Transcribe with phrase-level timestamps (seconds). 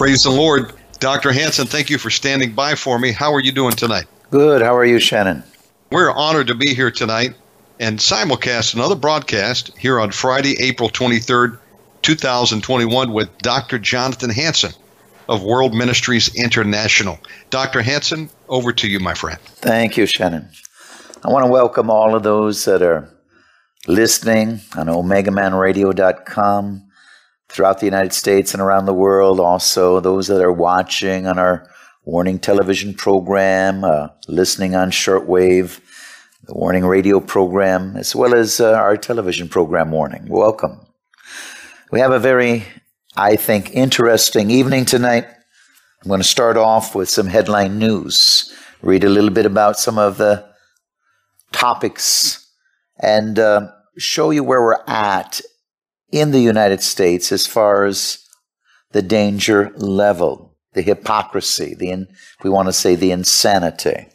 [0.00, 0.72] Praise the Lord.
[0.98, 1.30] Dr.
[1.30, 3.12] Hansen, thank you for standing by for me.
[3.12, 4.06] How are you doing tonight?
[4.30, 4.62] Good.
[4.62, 5.44] How are you, Shannon?
[5.92, 7.34] We're honored to be here tonight
[7.80, 11.58] and simulcast another broadcast here on Friday, April 23rd,
[12.00, 13.78] 2021 with Dr.
[13.78, 14.72] Jonathan Hansen
[15.28, 17.18] of World Ministries International.
[17.50, 17.82] Dr.
[17.82, 19.38] Hansen, over to you, my friend.
[19.38, 20.48] Thank you, Shannon.
[21.22, 23.14] I want to welcome all of those that are
[23.86, 26.89] listening on OmegaManRadio.com
[27.50, 29.40] throughout the United States and around the world.
[29.40, 31.68] Also, those that are watching on our
[32.04, 35.80] Warning television program, uh, listening on shortwave,
[36.44, 40.26] the Warning radio program, as well as uh, our television program, Warning.
[40.26, 40.80] Welcome.
[41.92, 42.64] We have a very,
[43.16, 45.26] I think, interesting evening tonight.
[46.02, 49.98] I'm going to start off with some headline news, read a little bit about some
[49.98, 50.48] of the
[51.52, 52.50] topics,
[53.02, 55.42] and uh, show you where we're at
[56.12, 58.26] in the United States as far as
[58.92, 62.08] the danger level, the hypocrisy, the in,
[62.42, 64.06] we want to say the insanity.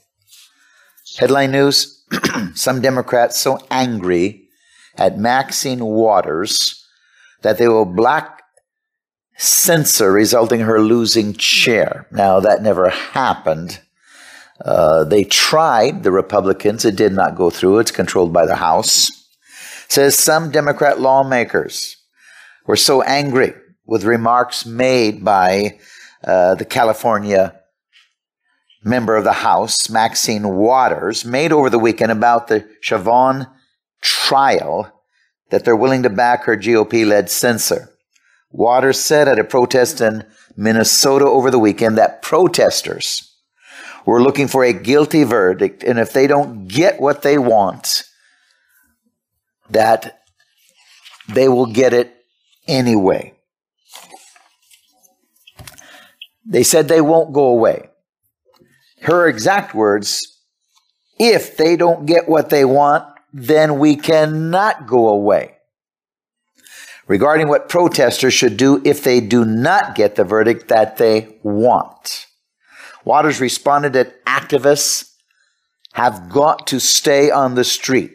[1.18, 1.96] Headline news
[2.56, 4.48] Some Democrats so angry
[4.98, 6.86] at Maxine Waters
[7.42, 8.42] that they will black
[9.38, 12.08] censor, resulting in her losing chair.
[12.12, 13.82] Now, that never happened.
[14.64, 17.80] Uh, they tried, the Republicans, it did not go through.
[17.80, 19.25] It's controlled by the House.
[19.88, 21.98] Says some Democrat lawmakers
[22.66, 23.54] were so angry
[23.86, 25.80] with remarks made by
[26.24, 27.60] uh, the California
[28.84, 33.48] member of the House, Maxine Waters, made over the weekend about the Chauvin
[34.02, 34.92] trial
[35.50, 37.90] that they're willing to back her GOP led censor.
[38.52, 40.26] Waters said at a protest in
[40.56, 43.34] Minnesota over the weekend that protesters
[44.06, 48.04] were looking for a guilty verdict, and if they don't get what they want,
[49.70, 50.22] that
[51.28, 52.16] they will get it
[52.68, 53.34] anyway.
[56.46, 57.90] They said they won't go away.
[59.02, 60.36] Her exact words
[61.18, 65.56] if they don't get what they want, then we cannot go away.
[67.08, 72.26] Regarding what protesters should do if they do not get the verdict that they want.
[73.04, 75.12] Waters responded that activists
[75.94, 78.15] have got to stay on the street,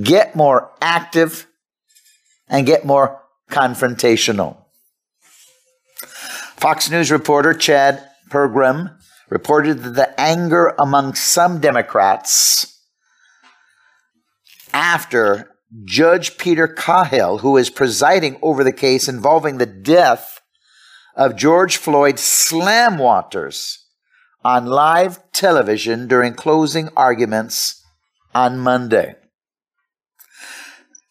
[0.00, 1.46] get more active,
[2.48, 4.58] and get more confrontational.
[6.56, 8.96] Fox News reporter Chad Pergram
[9.30, 12.80] reported that the anger among some Democrats
[14.72, 15.50] after
[15.84, 20.40] Judge Peter Cahill, who is presiding over the case involving the death
[21.16, 23.86] of George Floyd Slam Waters
[24.44, 27.82] on live television during closing arguments
[28.34, 29.16] on Monday.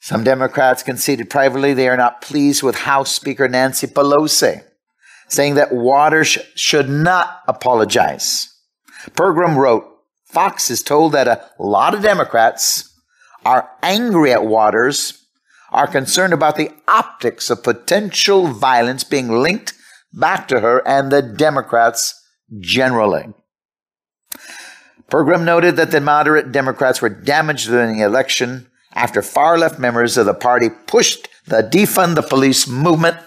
[0.03, 4.61] Some Democrats conceded privately they are not pleased with House Speaker Nancy Pelosi,
[5.29, 8.53] saying that Waters should not apologize.
[9.11, 9.85] Pergram wrote
[10.25, 12.93] Fox is told that a lot of Democrats
[13.45, 15.25] are angry at Waters,
[15.71, 19.71] are concerned about the optics of potential violence being linked
[20.11, 22.21] back to her and the Democrats
[22.59, 23.27] generally.
[25.09, 30.17] Pergram noted that the moderate Democrats were damaged during the election after far left members
[30.17, 33.17] of the party pushed the defund the police movement.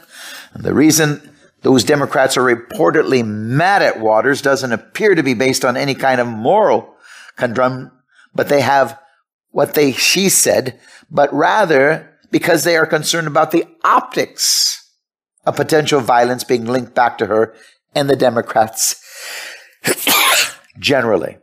[0.54, 5.64] And the reason those Democrats are reportedly mad at Waters doesn't appear to be based
[5.64, 6.94] on any kind of moral
[7.36, 7.90] conundrum,
[8.34, 8.98] but they have
[9.50, 10.78] what they she said,
[11.10, 14.90] but rather because they are concerned about the optics
[15.44, 17.54] of potential violence being linked back to her
[17.94, 19.02] and the Democrats
[20.78, 21.38] generally.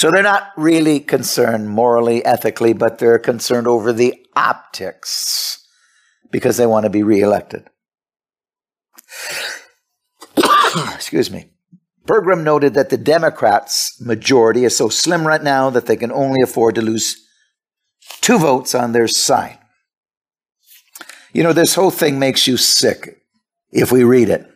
[0.00, 5.62] So they're not really concerned morally, ethically, but they're concerned over the optics
[6.30, 7.68] because they want to be reelected.
[10.94, 11.50] Excuse me.
[12.06, 16.40] Pergram noted that the Democrats' majority is so slim right now that they can only
[16.40, 17.22] afford to lose
[18.22, 19.58] two votes on their side.
[21.34, 23.18] You know, this whole thing makes you sick
[23.70, 24.49] if we read it.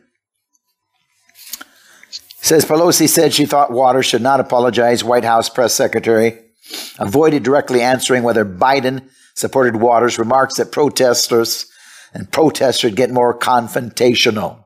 [2.45, 5.03] Says Pelosi said she thought Waters should not apologize.
[5.03, 6.39] White House press secretary
[6.99, 10.19] avoided directly answering whether Biden supported Waters.
[10.19, 11.65] Remarks that protesters
[12.13, 14.63] and protests should get more confrontational.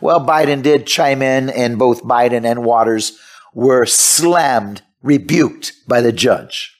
[0.00, 3.16] Well, Biden did chime in, and both Biden and Waters
[3.54, 6.76] were slammed, rebuked by the judge.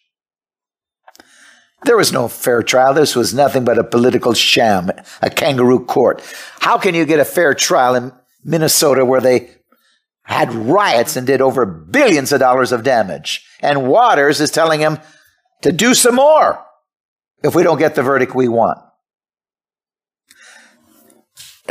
[1.84, 2.92] There was no fair trial.
[2.92, 4.90] This was nothing but a political sham,
[5.22, 6.24] a kangaroo court.
[6.58, 8.12] How can you get a fair trial in
[8.42, 9.50] Minnesota where they
[10.28, 13.46] had riots and did over billions of dollars of damage.
[13.60, 14.98] And Waters is telling him
[15.62, 16.62] to do some more
[17.42, 18.78] if we don't get the verdict we want.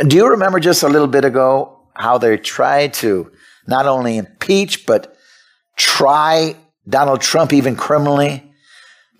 [0.08, 3.32] Do you remember just a little bit ago how they tried to
[3.68, 5.16] not only impeach, but
[5.76, 6.56] try
[6.90, 8.52] Donald Trump even criminally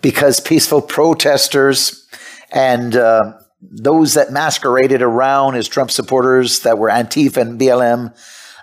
[0.02, 2.08] because peaceful protesters
[2.50, 8.16] and uh, those that masqueraded around as Trump supporters that were Antifa and BLM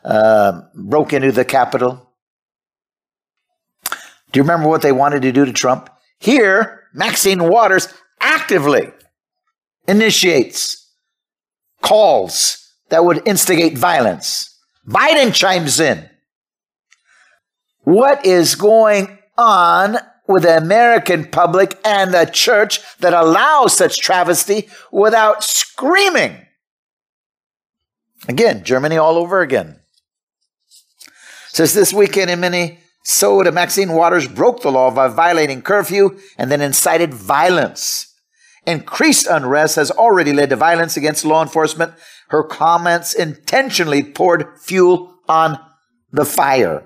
[0.05, 2.09] uh, broke into the Capitol.
[4.31, 5.89] Do you remember what they wanted to do to Trump?
[6.19, 7.87] Here, Maxine Waters
[8.21, 8.91] actively
[9.87, 10.89] initiates
[11.81, 14.57] calls that would instigate violence.
[14.87, 16.09] Biden chimes in.
[17.81, 19.97] What is going on
[20.27, 26.45] with the American public and the church that allows such travesty without screaming?
[28.27, 29.79] Again, Germany all over again.
[31.55, 36.59] Says this weekend in Minnesota, Maxine Waters broke the law by violating curfew and then
[36.59, 38.13] incited violence.
[38.67, 41.93] Increased unrest has already led to violence against law enforcement.
[42.27, 45.57] Her comments intentionally poured fuel on
[46.11, 46.85] the fire.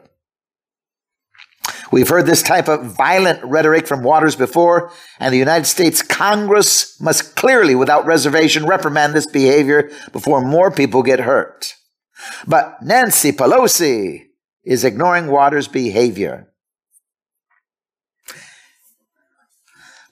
[1.92, 7.02] We've heard this type of violent rhetoric from Waters before, and the United States Congress
[7.02, 11.74] must clearly, without reservation, reprimand this behavior before more people get hurt.
[12.46, 14.29] But Nancy Pelosi
[14.64, 16.52] is ignoring Waters' behavior.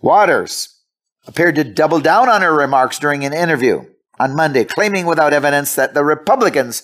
[0.01, 0.81] Waters
[1.25, 3.85] appeared to double down on her remarks during an interview
[4.19, 6.83] on Monday, claiming without evidence that the Republicans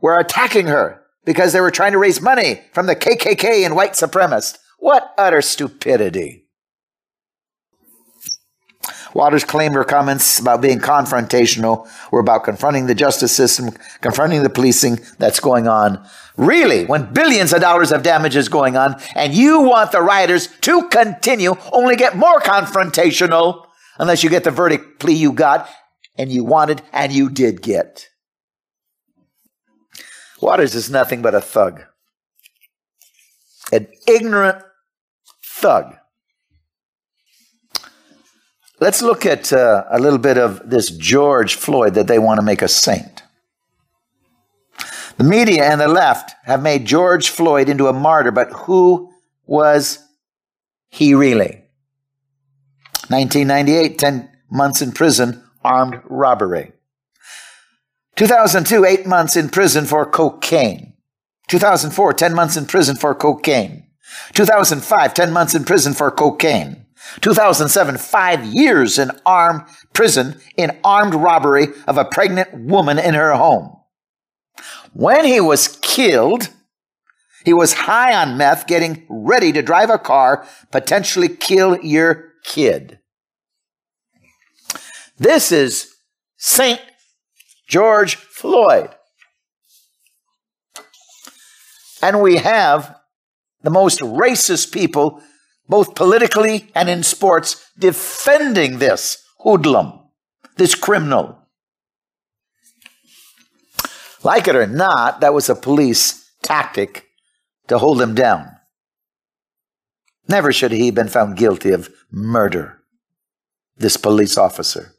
[0.00, 3.92] were attacking her because they were trying to raise money from the KKK and white
[3.92, 4.58] supremacists.
[4.78, 6.41] What utter stupidity.
[9.14, 13.70] Waters claimed her comments about being confrontational were about confronting the justice system,
[14.00, 16.04] confronting the policing that's going on.
[16.36, 20.48] Really, when billions of dollars of damage is going on, and you want the rioters
[20.62, 23.66] to continue, only get more confrontational
[23.98, 25.68] unless you get the verdict plea you got
[26.16, 28.08] and you wanted and you did get.
[30.40, 31.84] Waters is nothing but a thug,
[33.70, 34.64] an ignorant
[35.44, 35.96] thug.
[38.82, 42.44] Let's look at uh, a little bit of this George Floyd that they want to
[42.44, 43.22] make a saint.
[45.18, 49.12] The media and the left have made George Floyd into a martyr, but who
[49.46, 50.00] was
[50.88, 51.62] he really?
[53.06, 56.72] 1998, 10 months in prison, armed robbery.
[58.16, 60.94] 2002, 8 months in prison for cocaine.
[61.46, 63.86] 2004, 10 months in prison for cocaine.
[64.32, 66.81] 2005, 10 months in prison for cocaine.
[67.20, 73.34] 2007, five years in armed prison in armed robbery of a pregnant woman in her
[73.34, 73.76] home.
[74.92, 76.48] When he was killed,
[77.44, 82.98] he was high on meth, getting ready to drive a car, potentially kill your kid.
[85.18, 85.94] This is
[86.36, 86.80] St.
[87.68, 88.90] George Floyd.
[92.00, 92.96] And we have
[93.62, 95.22] the most racist people
[95.72, 100.00] both politically and in sports, defending this hoodlum,
[100.58, 101.48] this criminal.
[104.22, 107.08] Like it or not, that was a police tactic
[107.68, 108.50] to hold him down.
[110.28, 112.82] Never should he have been found guilty of murder,
[113.74, 114.92] this police officer.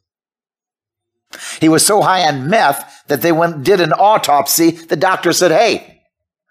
[1.61, 4.71] He was so high on meth that they went did an autopsy.
[4.71, 6.01] The doctor said, hey,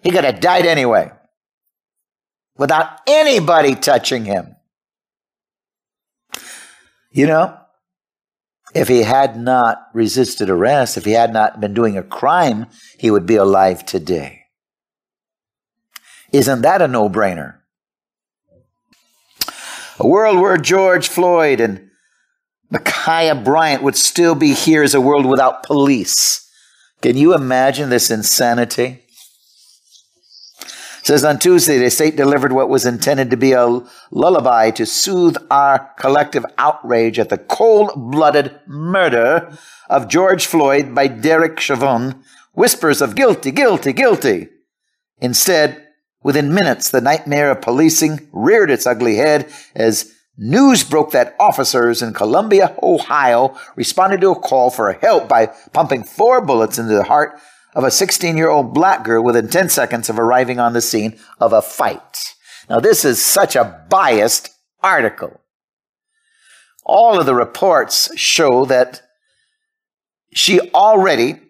[0.04, 1.10] he could have died anyway
[2.56, 4.56] without anybody touching him.
[7.10, 7.58] You know,
[8.74, 12.66] if he had not resisted arrest, if he had not been doing a crime,
[12.98, 14.46] he would be alive today.
[16.32, 17.58] Isn't that a no brainer?
[19.98, 21.90] A world where George Floyd and
[22.72, 26.50] Ma'Khia Bryant would still be here is a world without police.
[27.02, 29.01] Can you imagine this insanity?
[31.02, 33.80] Says on Tuesday, the state delivered what was intended to be a
[34.12, 39.58] lullaby to soothe our collective outrage at the cold blooded murder
[39.90, 42.22] of George Floyd by Derek Chauvin.
[42.54, 44.48] Whispers of guilty, guilty, guilty.
[45.20, 45.88] Instead,
[46.22, 52.00] within minutes, the nightmare of policing reared its ugly head as news broke that officers
[52.00, 57.04] in Columbus, Ohio responded to a call for help by pumping four bullets into the
[57.04, 57.40] heart
[57.74, 61.18] of a 16 year old black girl within 10 seconds of arriving on the scene
[61.40, 62.34] of a fight.
[62.68, 64.50] Now, this is such a biased
[64.82, 65.40] article.
[66.84, 69.02] All of the reports show that
[70.34, 71.40] she already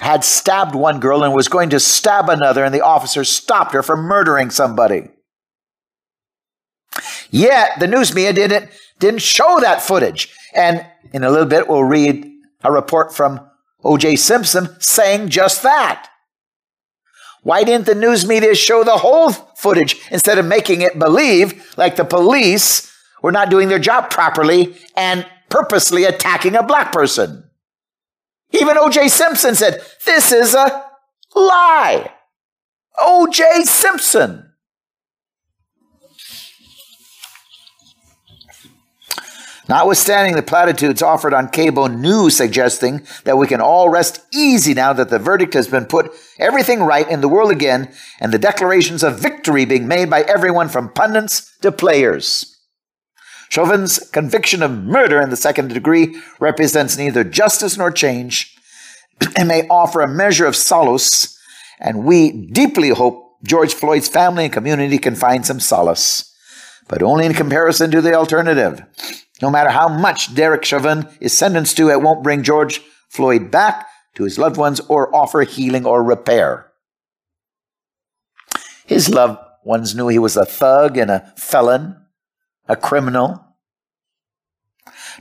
[0.00, 3.82] had stabbed one girl and was going to stab another, and the officer stopped her
[3.82, 5.08] from murdering somebody.
[7.30, 10.32] Yet the news media didn't, didn't show that footage.
[10.54, 12.30] And in a little bit, we'll read
[12.62, 13.49] a report from
[13.84, 14.16] O.J.
[14.16, 16.08] Simpson saying just that.
[17.42, 21.96] Why didn't the news media show the whole footage instead of making it believe like
[21.96, 27.44] the police were not doing their job properly and purposely attacking a black person?
[28.52, 29.08] Even O.J.
[29.08, 30.84] Simpson said, This is a
[31.34, 32.12] lie.
[32.98, 33.62] O.J.
[33.64, 34.49] Simpson.
[39.70, 44.92] Notwithstanding the platitudes offered on cable news suggesting that we can all rest easy now
[44.92, 46.10] that the verdict has been put
[46.40, 50.68] everything right in the world again and the declarations of victory being made by everyone
[50.68, 52.58] from pundits to players.
[53.48, 58.56] Chauvin's conviction of murder in the second degree represents neither justice nor change
[59.36, 61.38] and may offer a measure of solace,
[61.78, 66.34] and we deeply hope George Floyd's family and community can find some solace,
[66.88, 68.84] but only in comparison to the alternative.
[69.42, 73.86] No matter how much Derek Chauvin is sentenced to, it won't bring George Floyd back
[74.14, 76.70] to his loved ones or offer healing or repair.
[78.86, 81.96] His loved ones knew he was a thug and a felon,
[82.68, 83.44] a criminal.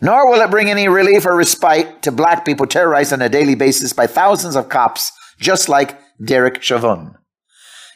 [0.01, 3.55] Nor will it bring any relief or respite to black people terrorized on a daily
[3.55, 7.15] basis by thousands of cops, just like Derek Chauvin.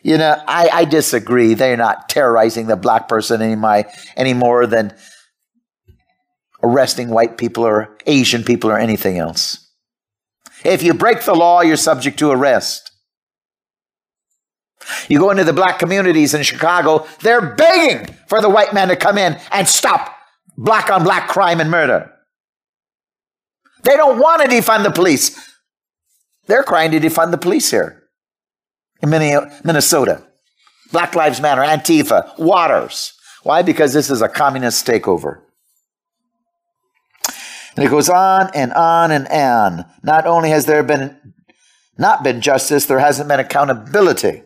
[0.03, 1.53] You know, I, I disagree.
[1.53, 3.85] They're not terrorizing the black person any, my,
[4.17, 4.93] any more than
[6.63, 9.69] arresting white people or Asian people or anything else.
[10.63, 12.91] If you break the law, you're subject to arrest.
[15.07, 18.95] You go into the black communities in Chicago, they're begging for the white man to
[18.95, 20.15] come in and stop
[20.57, 22.11] black on black crime and murder.
[23.83, 25.37] They don't want to defund the police.
[26.47, 28.03] They're crying to defund the police here
[29.01, 30.23] in Minnesota.
[30.91, 33.13] Black Lives Matter, Antifa, Waters.
[33.43, 33.61] Why?
[33.61, 35.42] Because this is a communist takeover.
[37.75, 39.85] And it goes on and on and on.
[40.03, 41.19] Not only has there been
[41.97, 44.43] not been justice, there hasn't been accountability.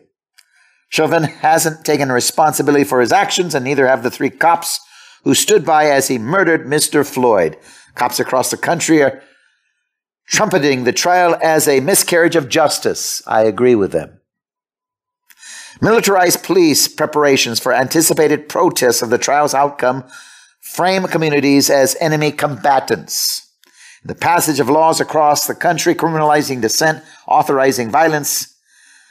[0.90, 4.80] Chauvin hasn't taken responsibility for his actions, and neither have the three cops
[5.24, 7.06] who stood by as he murdered Mr.
[7.06, 7.58] Floyd.
[7.94, 9.22] Cops across the country are
[10.26, 13.22] trumpeting the trial as a miscarriage of justice.
[13.26, 14.20] I agree with them.
[15.80, 20.04] Militarized police preparations for anticipated protests of the trial's outcome
[20.68, 23.50] frame communities as enemy combatants.
[24.04, 28.54] The passage of laws across the country criminalizing dissent, authorizing violence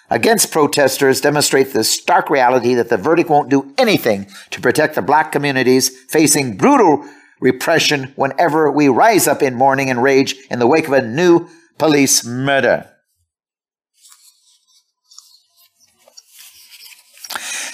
[0.10, 5.02] against protesters demonstrate the stark reality that the verdict won't do anything to protect the
[5.02, 7.04] black communities facing brutal
[7.42, 11.50] repression whenever we rise up in mourning and rage in the wake of a new
[11.78, 12.90] police murder.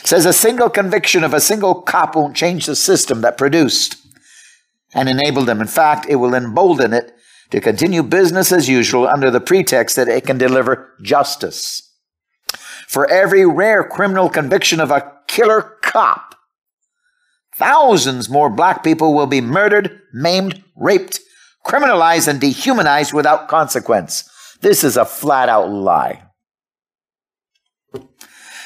[0.04, 3.98] Says a single conviction of a single cop won't change the system that produced
[4.94, 5.62] and enabled them.
[5.62, 7.14] In fact, it will embolden it
[7.52, 11.90] to continue business as usual under the pretext that it can deliver justice.
[12.88, 16.36] For every rare criminal conviction of a killer cop,
[17.56, 21.20] thousands more black people will be murdered, maimed, raped,
[21.66, 24.30] criminalized, and dehumanized without consequence.
[24.62, 26.24] This is a flat out lie.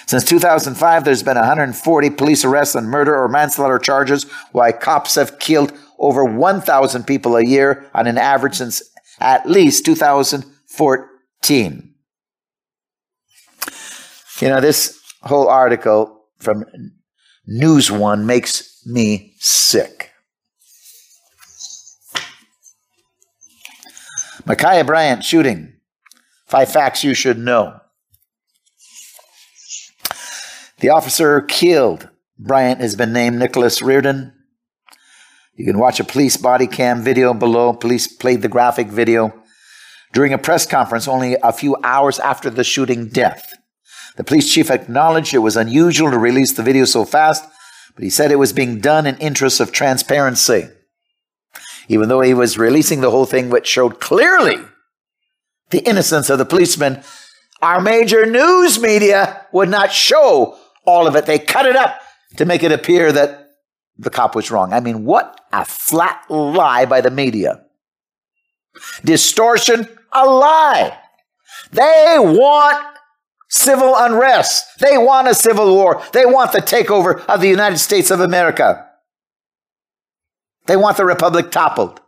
[0.08, 4.24] Since 2005, there's been 140 police arrests on murder or manslaughter charges,
[4.54, 8.82] while cops have killed over 1,000 people a year on an average since
[9.20, 11.94] at least 2014.
[14.40, 16.64] You know, this whole article from
[17.46, 20.14] News One makes me sick.
[24.46, 25.74] Ma'Khia Bryant shooting.
[26.46, 27.82] Five facts you should know.
[30.79, 34.34] The officer killed Bryant has been named Nicholas Reardon.
[35.55, 37.74] You can watch a police body cam video below.
[37.74, 39.34] Police played the graphic video
[40.13, 43.55] during a press conference only a few hours after the shooting death.
[44.17, 47.43] The police chief acknowledged it was unusual to release the video so fast,
[47.96, 50.69] but he said it was being done in interest of transparency.
[51.88, 54.57] Even though he was releasing the whole thing, which showed clearly
[55.72, 57.01] the innocence of the policeman,
[57.63, 60.55] our major news media would not show
[60.88, 61.27] all of it.
[61.27, 62.00] They cut it up
[62.38, 63.50] to make it appear that
[63.98, 64.74] the cop was wrong.
[64.74, 67.65] I mean, what a flat lie by the media.
[69.03, 70.98] Distortion, a lie.
[71.72, 72.86] They want
[73.50, 74.79] civil unrest.
[74.79, 76.01] They want a civil war.
[76.13, 78.88] They want the takeover of the United States of America.
[80.67, 82.01] They want the republic toppled.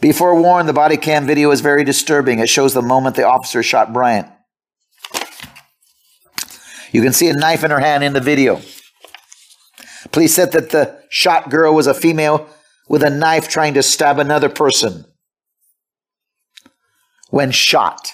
[0.00, 2.38] Be forewarned, the body cam video is very disturbing.
[2.38, 4.28] It shows the moment the officer shot Bryant.
[6.92, 8.60] You can see a knife in her hand in the video.
[10.12, 12.48] Police said that the shot girl was a female
[12.88, 15.04] with a knife trying to stab another person
[17.30, 18.12] when shot.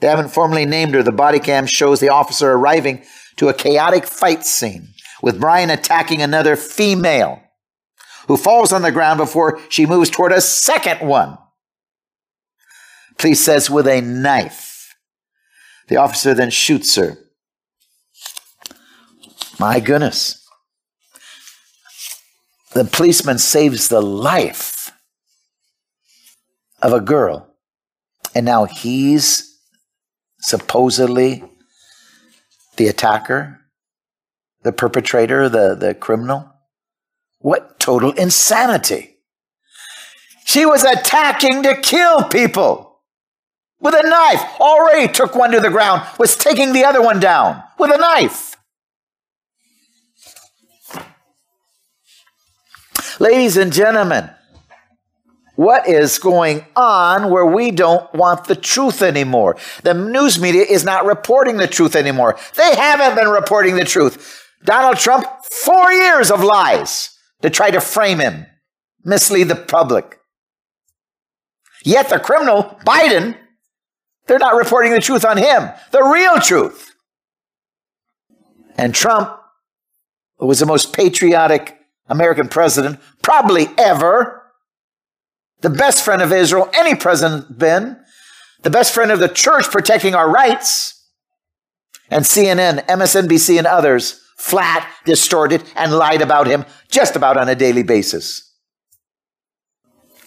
[0.00, 1.02] They haven't formally named her.
[1.02, 3.02] The body cam shows the officer arriving
[3.36, 4.88] to a chaotic fight scene
[5.22, 7.40] with Bryant attacking another female
[8.28, 11.38] who falls on the ground before she moves toward a second one.
[13.18, 14.94] Police says with a knife.
[15.88, 17.18] The officer then shoots her.
[19.58, 20.46] My goodness.
[22.72, 24.92] The policeman saves the life
[26.82, 27.48] of a girl.
[28.34, 29.58] And now he's
[30.40, 31.44] supposedly
[32.76, 33.60] the attacker,
[34.62, 36.50] the perpetrator, the, the criminal.
[37.38, 39.18] What total insanity!
[40.44, 43.00] She was attacking to kill people
[43.80, 44.60] with a knife.
[44.60, 48.53] Already took one to the ground, was taking the other one down with a knife.
[53.20, 54.30] Ladies and gentlemen,
[55.56, 59.56] what is going on where we don't want the truth anymore?
[59.82, 62.36] The news media is not reporting the truth anymore.
[62.56, 64.42] They haven't been reporting the truth.
[64.64, 68.46] Donald Trump, four years of lies to try to frame him,
[69.04, 70.18] mislead the public.
[71.84, 73.36] Yet the criminal, Biden,
[74.26, 76.94] they're not reporting the truth on him, the real truth.
[78.76, 79.38] And Trump,
[80.38, 84.42] who was the most patriotic American president probably ever,
[85.60, 87.98] the best friend of Israel any president been,
[88.62, 91.08] the best friend of the church protecting our rights,
[92.10, 97.54] and CNN, MSNBC, and others flat, distorted, and lied about him just about on a
[97.54, 98.52] daily basis.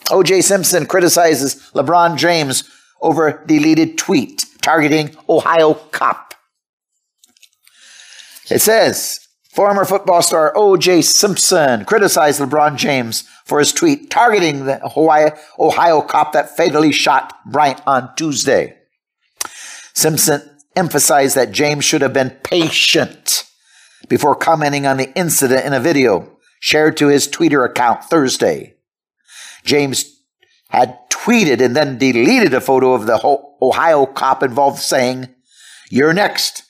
[0.10, 0.42] O.J.
[0.42, 2.64] Simpson criticizes LeBron James
[3.02, 6.34] over deleted tweet targeting Ohio cop.
[8.50, 9.27] It says,
[9.58, 11.02] Former football star O.J.
[11.02, 17.34] Simpson criticized LeBron James for his tweet targeting the Hawaii, Ohio cop that fatally shot
[17.44, 18.78] Bryant on Tuesday.
[19.96, 23.46] Simpson emphasized that James should have been patient
[24.08, 28.76] before commenting on the incident in a video shared to his Twitter account Thursday.
[29.64, 30.22] James
[30.70, 33.20] had tweeted and then deleted a photo of the
[33.60, 35.30] Ohio cop involved, saying,
[35.90, 36.62] You're next,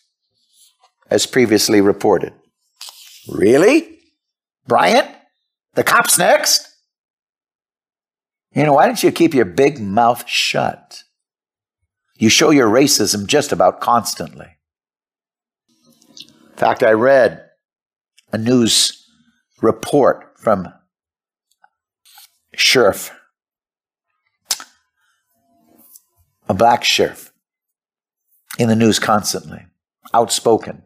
[1.10, 2.32] as previously reported.
[3.28, 4.00] Really?
[4.68, 5.10] Bryant?
[5.76, 6.68] The cop's next?
[8.54, 11.04] You know, why don't you keep your big mouth shut?
[12.16, 14.58] You show your racism just about constantly.
[16.18, 17.44] In fact, I read
[18.32, 19.08] a news
[19.62, 20.74] report from
[22.56, 23.12] sheriff,
[26.50, 27.32] a black sheriff,
[28.58, 29.68] in the news constantly,
[30.14, 30.82] outspoken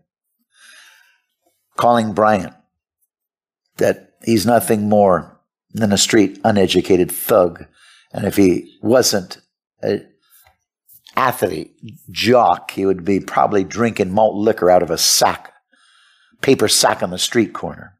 [1.78, 2.54] calling Bryant
[3.78, 5.40] that he's nothing more
[5.74, 7.66] than a street uneducated thug.
[8.14, 9.42] And if he wasn't
[9.82, 10.08] an
[11.16, 11.74] athlete,
[12.10, 15.54] jock, he would be probably drinking malt liquor out of a sack,
[16.42, 17.98] paper sack on the street corner.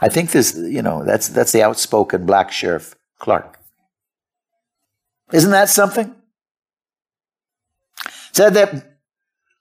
[0.00, 3.58] I think this, you know, that's that's the outspoken black sheriff Clarke.
[5.32, 6.14] Isn't that something?
[8.32, 8.98] Said that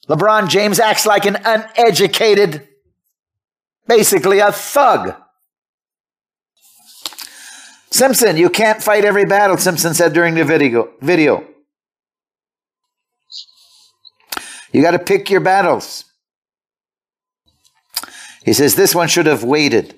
[0.08, 2.68] LeBron James acts like an uneducated
[3.98, 5.14] basically a thug.
[7.90, 10.92] Simpson, you can't fight every battle, Simpson said during the video.
[11.02, 11.46] video.
[14.72, 16.06] You got to pick your battles.
[18.46, 19.94] He says, This one should have waited.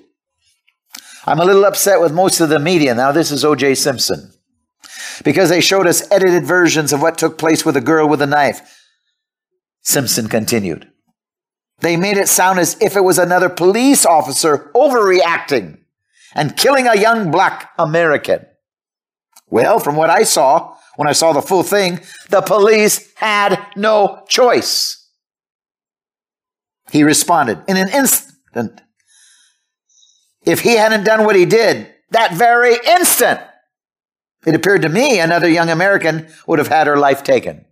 [1.24, 2.94] I'm a little upset with most of the media.
[2.94, 3.76] Now, this is O.J.
[3.76, 4.32] Simpson.
[5.24, 8.26] Because they showed us edited versions of what took place with a girl with a
[8.26, 8.60] knife.
[9.82, 10.90] Simpson continued.
[11.80, 15.78] They made it sound as if it was another police officer overreacting
[16.34, 18.46] and killing a young black American.
[19.48, 24.24] Well, from what I saw, when I saw the full thing, the police had no
[24.28, 25.08] choice.
[26.90, 28.80] He responded in an instant.
[30.44, 33.40] If he hadn't done what he did that very instant,
[34.46, 37.64] it appeared to me another young American would have had her life taken.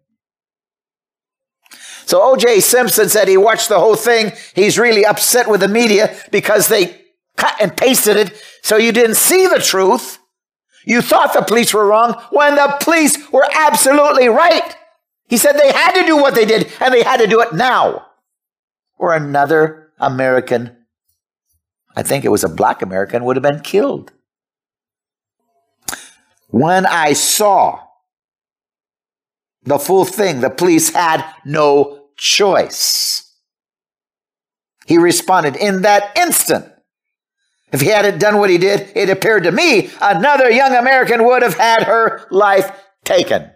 [2.06, 2.60] So O.J.
[2.60, 4.32] Simpson said he watched the whole thing.
[4.54, 7.00] He's really upset with the media because they
[7.36, 10.18] cut and pasted it so you didn't see the truth.
[10.84, 14.76] You thought the police were wrong when the police were absolutely right.
[15.28, 17.52] He said they had to do what they did and they had to do it
[17.52, 18.06] now.
[18.98, 20.76] Or another American,
[21.96, 24.12] I think it was a black American, would have been killed.
[26.48, 27.80] When I saw
[29.64, 33.37] the full thing, the police had no choice.
[34.87, 36.66] He responded in that instant.
[37.72, 41.42] If he hadn't done what he did, it appeared to me another young American would
[41.42, 42.70] have had her life
[43.05, 43.51] taken.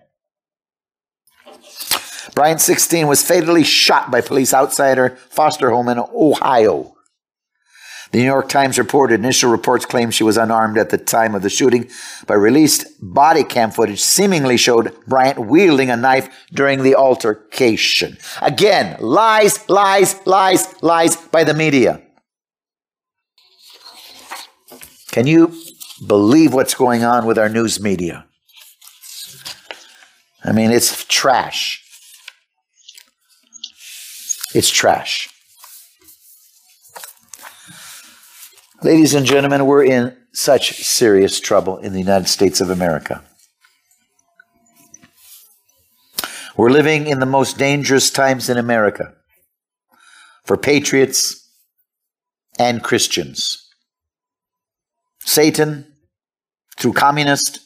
[2.34, 6.95] Bryant 16 was fatally shot by police outside her foster home in Ohio.
[8.16, 11.42] The New York Times reported initial reports claimed she was unarmed at the time of
[11.42, 11.90] the shooting,
[12.26, 18.16] but released body cam footage seemingly showed Bryant wielding a knife during the altercation.
[18.40, 22.00] Again, lies, lies, lies, lies by the media.
[25.10, 25.54] Can you
[26.06, 28.24] believe what's going on with our news media?
[30.42, 31.84] I mean, it's trash.
[34.54, 35.35] It's trash.
[38.86, 43.20] Ladies and gentlemen, we're in such serious trouble in the United States of America.
[46.56, 49.12] We're living in the most dangerous times in America
[50.44, 51.50] for patriots
[52.60, 53.68] and Christians.
[55.18, 55.92] Satan,
[56.78, 57.58] through communists,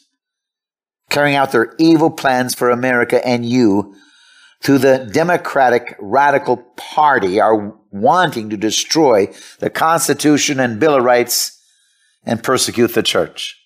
[1.11, 3.93] carrying out their evil plans for America and you
[4.63, 11.59] through the Democratic Radical Party are wanting to destroy the Constitution and Bill of Rights
[12.23, 13.57] and persecute the church.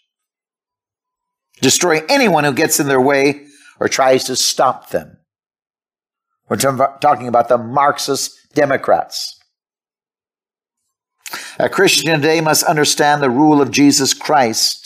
[1.62, 3.46] Destroy anyone who gets in their way
[3.80, 5.18] or tries to stop them.
[6.48, 9.40] We're talking about the Marxist Democrats.
[11.60, 14.85] A Christian today must understand the rule of Jesus Christ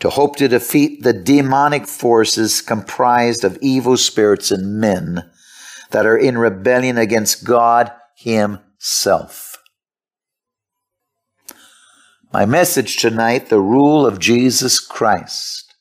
[0.00, 5.30] to hope to defeat the demonic forces comprised of evil spirits and men
[5.90, 9.56] that are in rebellion against God Himself.
[12.32, 15.74] My message tonight the rule of Jesus Christ.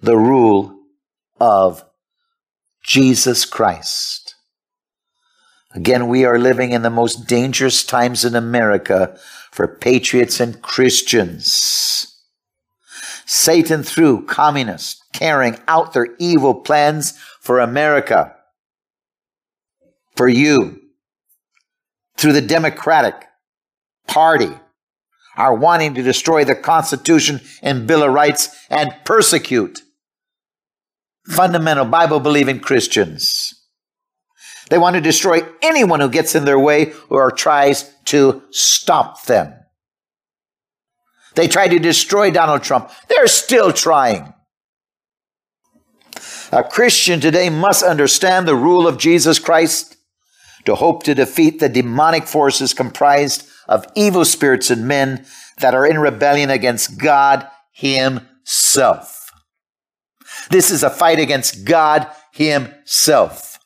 [0.00, 0.78] The rule
[1.40, 1.84] of
[2.84, 4.34] Jesus Christ.
[5.74, 9.18] Again, we are living in the most dangerous times in America
[9.50, 12.11] for patriots and Christians.
[13.32, 18.36] Satan, through communists carrying out their evil plans for America,
[20.14, 20.78] for you,
[22.18, 23.14] through the Democratic
[24.06, 24.50] Party,
[25.38, 29.80] are wanting to destroy the Constitution and Bill of Rights and persecute
[31.26, 33.54] fundamental Bible believing Christians.
[34.68, 39.54] They want to destroy anyone who gets in their way or tries to stop them.
[41.34, 42.90] They tried to destroy Donald Trump.
[43.08, 44.34] They're still trying.
[46.50, 49.96] A Christian today must understand the rule of Jesus Christ
[50.64, 55.24] to hope to defeat the demonic forces comprised of evil spirits and men
[55.58, 59.30] that are in rebellion against God Himself.
[60.50, 63.58] This is a fight against God Himself.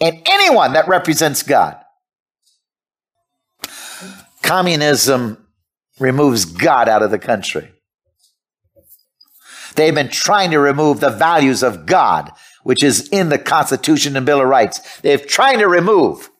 [0.00, 1.76] And anyone that represents God.
[4.42, 5.43] Communism
[5.98, 7.70] removes God out of the country.
[9.74, 12.30] They've been trying to remove the values of God,
[12.62, 15.00] which is in the Constitution and Bill of Rights.
[15.00, 16.30] They're trying to remove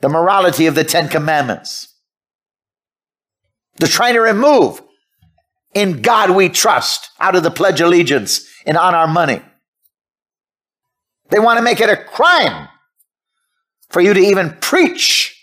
[0.00, 1.94] the morality of the Ten Commandments.
[3.76, 4.82] They're trying to remove
[5.74, 9.42] in God we trust out of the Pledge of Allegiance and on our money.
[11.28, 12.68] They want to make it a crime
[13.90, 15.35] for you to even preach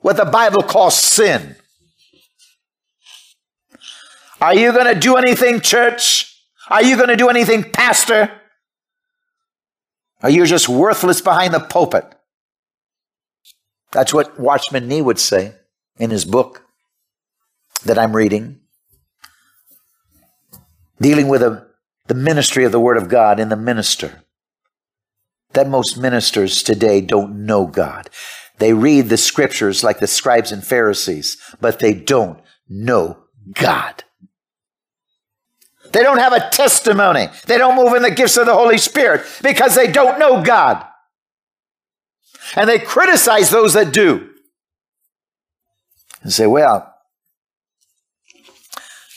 [0.00, 1.56] what the Bible calls sin.
[4.40, 6.34] Are you going to do anything, church?
[6.70, 8.30] Are you going to do anything, pastor?
[10.22, 12.04] Are you just worthless behind the pulpit?
[13.92, 15.54] That's what Watchman Nee would say
[15.98, 16.62] in his book
[17.84, 18.60] that I'm reading,
[21.00, 21.68] dealing with a
[22.06, 24.24] the ministry of the Word of God in the minister
[25.52, 28.08] that most ministers today don't know God.
[28.58, 34.04] They read the scriptures like the scribes and Pharisees, but they don't know God.
[35.92, 37.28] They don't have a testimony.
[37.46, 40.84] They don't move in the gifts of the Holy Spirit because they don't know God.
[42.56, 44.30] And they criticize those that do.
[46.22, 46.94] And say, well,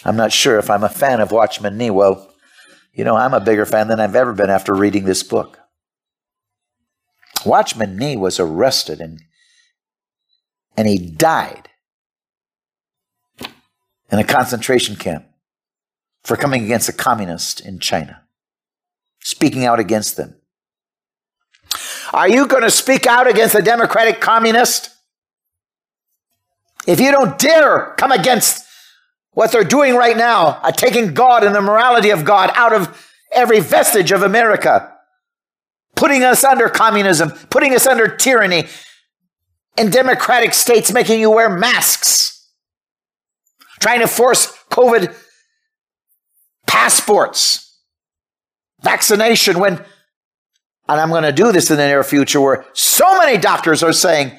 [0.06, 1.90] I'm not sure if I'm a fan of Watchman Nee.
[1.90, 2.32] Well,
[2.94, 5.60] you know, I'm a bigger fan than I've ever been after reading this book.
[7.46, 9.20] Watchman Nee was arrested and,
[10.78, 11.70] and he died
[14.12, 15.26] in a concentration camp
[16.24, 18.22] for coming against a communist in China,
[19.20, 20.36] speaking out against them.
[22.14, 24.90] Are you going to speak out against a democratic communist?
[26.86, 28.66] If you don't dare come against
[29.32, 33.10] what they're doing right now, are taking God and the morality of God out of
[33.32, 34.94] every vestige of America,
[35.96, 38.68] putting us under communism, putting us under tyranny,
[39.78, 42.50] in democratic states making you wear masks,
[43.80, 45.16] trying to force COVID
[46.68, 47.80] passports,
[48.82, 53.38] vaccination when, and I'm going to do this in the near future where so many
[53.38, 54.38] doctors are saying,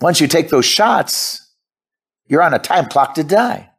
[0.00, 1.52] once you take those shots,
[2.26, 3.70] you're on a time clock to die.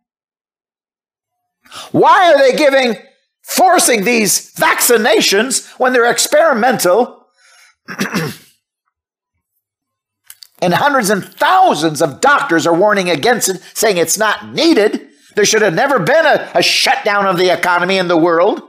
[1.92, 2.98] Why are they giving,
[3.44, 7.28] forcing these vaccinations when they're experimental?
[10.62, 15.08] and hundreds and thousands of doctors are warning against it, saying it's not needed.
[15.36, 18.62] There should have never been a, a shutdown of the economy in the world.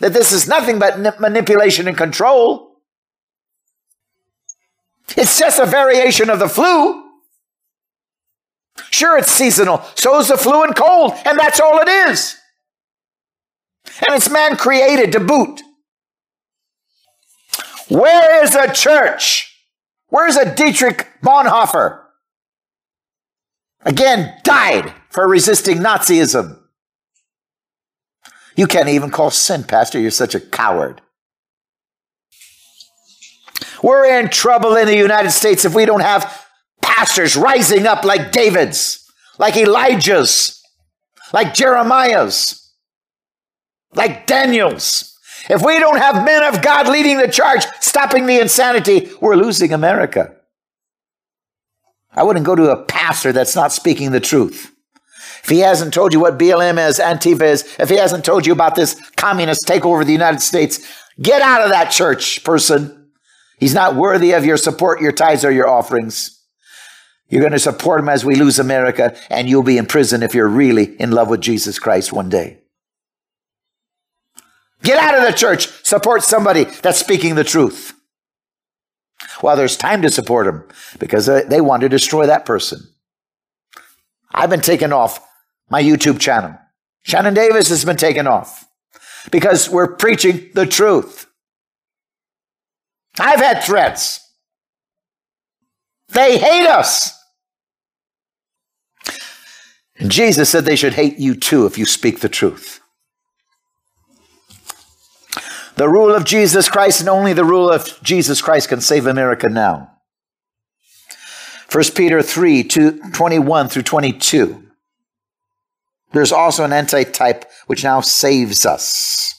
[0.00, 2.76] That this is nothing but manipulation and control.
[5.16, 7.02] It's just a variation of the flu.
[8.90, 9.82] Sure, it's seasonal.
[9.94, 12.36] So is the flu and cold, and that's all it is.
[14.06, 15.60] And it's man created to boot.
[17.88, 19.51] Where is a church?
[20.12, 22.02] Where's a Dietrich Bonhoeffer?
[23.80, 26.58] Again, died for resisting Nazism.
[28.54, 29.98] You can't even call sin, Pastor.
[29.98, 31.00] You're such a coward.
[33.82, 36.46] We're in trouble in the United States if we don't have
[36.82, 40.62] pastors rising up like David's, like Elijah's,
[41.32, 42.70] like Jeremiah's,
[43.94, 45.11] like Daniel's.
[45.48, 49.72] If we don't have men of God leading the charge, stopping the insanity, we're losing
[49.72, 50.36] America.
[52.14, 54.70] I wouldn't go to a pastor that's not speaking the truth.
[55.42, 58.52] If he hasn't told you what BLM is, Antifa is, if he hasn't told you
[58.52, 60.86] about this communist takeover of the United States,
[61.20, 63.10] get out of that church, person.
[63.58, 66.38] He's not worthy of your support, your tithes, or your offerings.
[67.28, 70.34] You're going to support him as we lose America, and you'll be in prison if
[70.34, 72.61] you're really in love with Jesus Christ one day.
[74.82, 75.68] Get out of the church.
[75.84, 77.94] Support somebody that's speaking the truth.
[79.42, 80.64] Well, there's time to support them
[80.98, 82.80] because they want to destroy that person.
[84.32, 85.20] I've been taken off
[85.70, 86.58] my YouTube channel.
[87.02, 88.66] Shannon Davis has been taken off
[89.30, 91.26] because we're preaching the truth.
[93.18, 94.20] I've had threats.
[96.08, 97.18] They hate us.
[99.96, 102.81] And Jesus said they should hate you too if you speak the truth.
[105.76, 109.48] The rule of Jesus Christ and only the rule of Jesus Christ can save America
[109.48, 109.90] now.
[111.70, 114.62] 1 Peter 3 2, 21 through 22.
[116.12, 119.34] There's also an antitype which now saves us.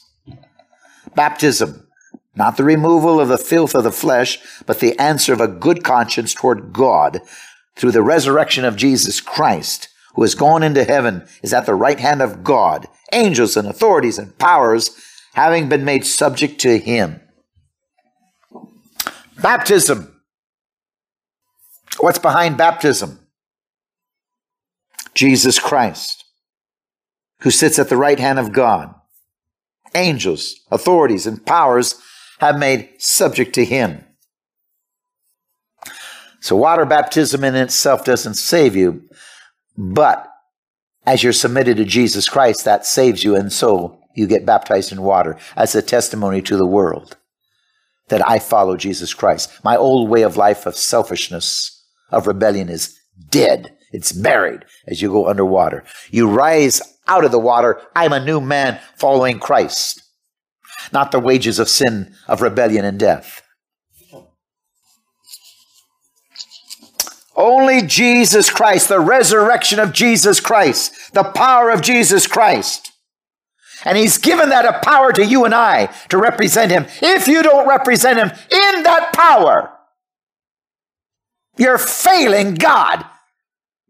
[1.14, 1.86] Baptism,
[2.34, 5.84] not the removal of the filth of the flesh, but the answer of a good
[5.84, 7.20] conscience toward God
[7.76, 12.00] through the resurrection of Jesus Christ, who has gone into heaven, is at the right
[12.00, 14.90] hand of God, angels and authorities and powers
[15.34, 17.20] having been made subject to him.
[19.40, 20.20] Baptism.
[21.98, 23.20] What's behind baptism?
[25.14, 26.24] Jesus Christ,
[27.40, 28.94] who sits at the right hand of God.
[29.94, 32.00] Angels, authorities, and powers
[32.40, 34.04] have made subject to him.
[36.40, 39.08] So, water baptism in itself doesn't save you,
[39.76, 40.28] but
[41.06, 45.02] as you're submitted to Jesus Christ, that saves you, and so you get baptized in
[45.02, 47.16] water as a testimony to the world
[48.08, 49.50] that I follow Jesus Christ.
[49.64, 52.98] My old way of life of selfishness, of rebellion is
[53.30, 53.76] dead.
[53.92, 55.84] It's buried as you go underwater.
[56.10, 57.80] You rise out of the water.
[57.94, 60.02] I'm a new man following Christ,
[60.92, 63.42] not the wages of sin, of rebellion and death.
[67.36, 72.93] Only Jesus Christ, the resurrection of Jesus Christ, the power of Jesus Christ
[73.84, 76.86] And he's given that a power to you and I to represent him.
[77.02, 79.72] If you don't represent him in that power,
[81.56, 83.04] you're failing God.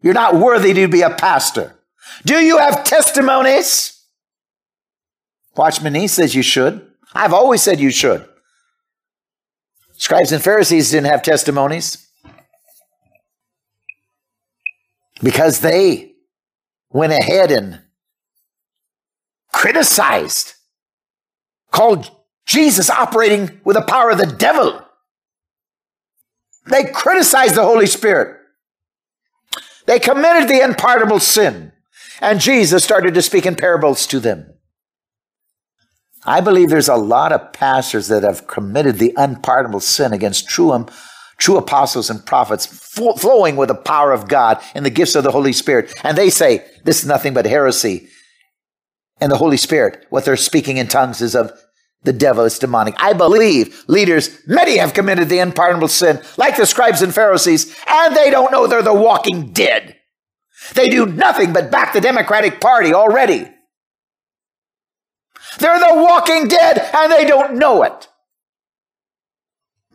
[0.02, 1.76] You're not worthy to be a pastor.
[2.24, 4.04] Do you have testimonies?
[5.56, 6.86] Watchman Nee says you should.
[7.14, 8.28] I've always said you should.
[9.96, 12.08] Scribes and Pharisees didn't have testimonies
[15.22, 16.12] because they
[16.90, 17.83] went ahead and
[19.54, 20.54] criticized,
[21.70, 22.10] called
[22.44, 24.84] Jesus operating with the power of the devil.
[26.66, 28.40] They criticized the Holy Spirit.
[29.86, 31.72] They committed the unpardonable sin.
[32.20, 34.54] And Jesus started to speak in parables to them.
[36.26, 40.72] I believe there's a lot of pastors that have committed the unpardonable sin against true,
[40.72, 40.88] um,
[41.38, 45.32] true apostles and prophets, flowing with the power of God and the gifts of the
[45.32, 45.94] Holy Spirit.
[46.02, 48.08] And they say, this is nothing but heresy.
[49.24, 51.50] And the Holy Spirit, what they're speaking in tongues is of
[52.02, 52.94] the devil, it's demonic.
[52.98, 58.14] I believe leaders, many have committed the unpardonable sin, like the scribes and Pharisees, and
[58.14, 59.96] they don't know they're the walking dead.
[60.74, 63.48] They do nothing but back the Democratic Party already.
[65.58, 68.08] They're the walking dead and they don't know it.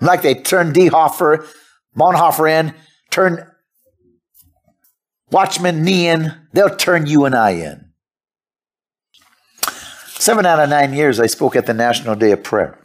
[0.01, 0.87] Like they turned D.
[0.87, 1.45] Hoffer,
[1.95, 2.73] Bonhoeffer in,
[3.11, 3.45] turn
[5.29, 7.88] Watchman Nee in, they'll turn you and I in.
[10.19, 12.77] Seven out of nine years I spoke at the National Day of Prayer.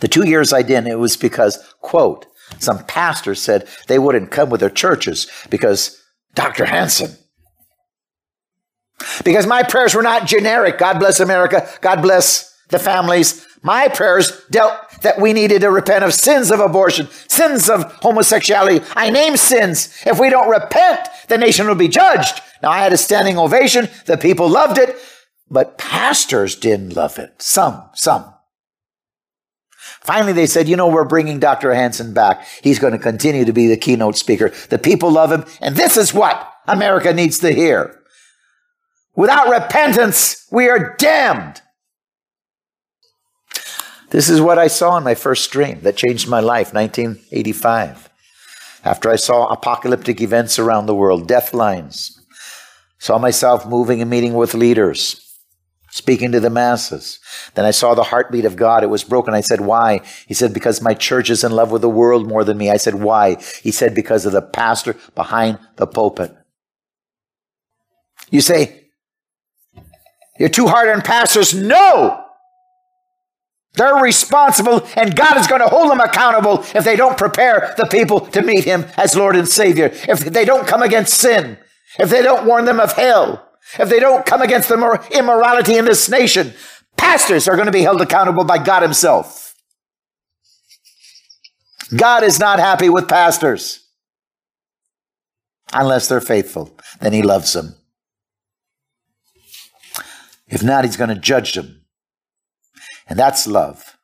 [0.00, 2.26] The two years I didn't, it was because, quote,
[2.58, 6.00] some pastors said they wouldn't come with their churches because
[6.34, 6.66] Dr.
[6.66, 7.16] Hansen
[9.24, 10.78] because my prayers were not generic.
[10.78, 11.68] God bless America.
[11.80, 13.46] God bless the families.
[13.62, 18.84] My prayers dealt that we needed to repent of sins of abortion, sins of homosexuality.
[18.96, 19.94] I name sins.
[20.06, 22.40] If we don't repent, the nation will be judged.
[22.62, 23.88] Now, I had a standing ovation.
[24.06, 24.96] The people loved it,
[25.50, 27.42] but pastors didn't love it.
[27.42, 28.32] Some, some.
[30.00, 31.74] Finally, they said, you know, we're bringing Dr.
[31.74, 32.46] Hansen back.
[32.62, 34.52] He's going to continue to be the keynote speaker.
[34.68, 38.00] The people love him, and this is what America needs to hear.
[39.16, 41.60] Without repentance, we are damned.
[44.10, 48.08] This is what I saw in my first dream that changed my life, 1985.
[48.84, 52.18] After I saw apocalyptic events around the world, death lines,
[52.98, 55.29] saw myself moving and meeting with leaders,
[55.90, 57.20] speaking to the masses.
[57.54, 58.82] Then I saw the heartbeat of God.
[58.82, 59.34] It was broken.
[59.34, 60.00] I said, Why?
[60.26, 62.70] He said, Because my church is in love with the world more than me.
[62.70, 63.36] I said, Why?
[63.62, 66.34] He said, Because of the pastor behind the pulpit.
[68.30, 68.80] You say,
[70.40, 71.52] you're too hard on pastors.
[71.52, 72.24] No!
[73.74, 77.84] They're responsible, and God is going to hold them accountable if they don't prepare the
[77.84, 81.58] people to meet Him as Lord and Savior, if they don't come against sin,
[81.98, 85.84] if they don't warn them of hell, if they don't come against the immorality in
[85.84, 86.52] this nation.
[86.96, 89.54] Pastors are going to be held accountable by God Himself.
[91.96, 93.88] God is not happy with pastors
[95.72, 96.76] unless they're faithful.
[97.00, 97.74] Then He loves them.
[100.50, 101.82] If not, he's going to judge them.
[103.08, 103.96] And that's love.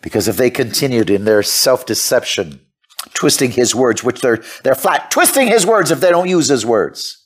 [0.00, 2.60] Because if they continued in their self deception,
[3.12, 6.64] twisting his words, which they're, they're flat, twisting his words if they don't use his
[6.64, 7.23] words,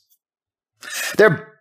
[1.19, 1.59] they're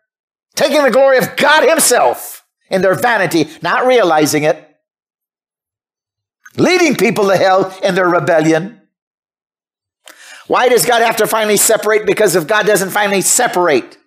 [0.55, 4.77] taking the glory of God himself in their vanity, not realizing it,
[6.57, 8.81] leading people to hell in their rebellion.
[10.47, 12.07] Why does God have to finally separate?
[12.07, 13.99] Because if God doesn't finally separate,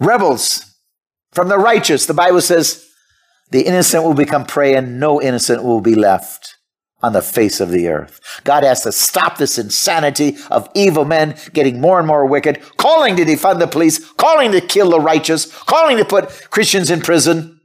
[0.00, 0.74] rebels
[1.32, 2.06] from the righteous.
[2.06, 2.88] The Bible says
[3.50, 6.56] the innocent will become prey and no innocent will be left
[7.04, 8.18] on the face of the earth.
[8.44, 13.14] God has to stop this insanity of evil men getting more and more wicked, calling
[13.16, 17.60] to defund the police, calling to kill the righteous, calling to put Christians in prison,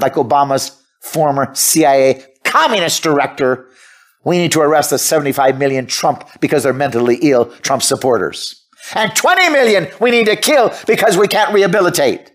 [0.00, 3.68] like Obama's former CIA communist director.
[4.24, 9.14] We need to arrest the 75 million Trump because they're mentally ill Trump supporters and
[9.14, 12.32] 20 million we need to kill because we can't rehabilitate.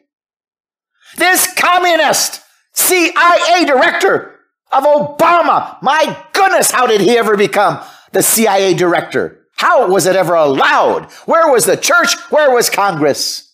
[1.18, 2.42] This communist
[2.74, 4.33] CIA director
[4.74, 9.46] of Obama, my goodness, how did he ever become the CIA director?
[9.56, 11.12] How was it ever allowed?
[11.26, 12.16] Where was the church?
[12.30, 13.54] Where was Congress?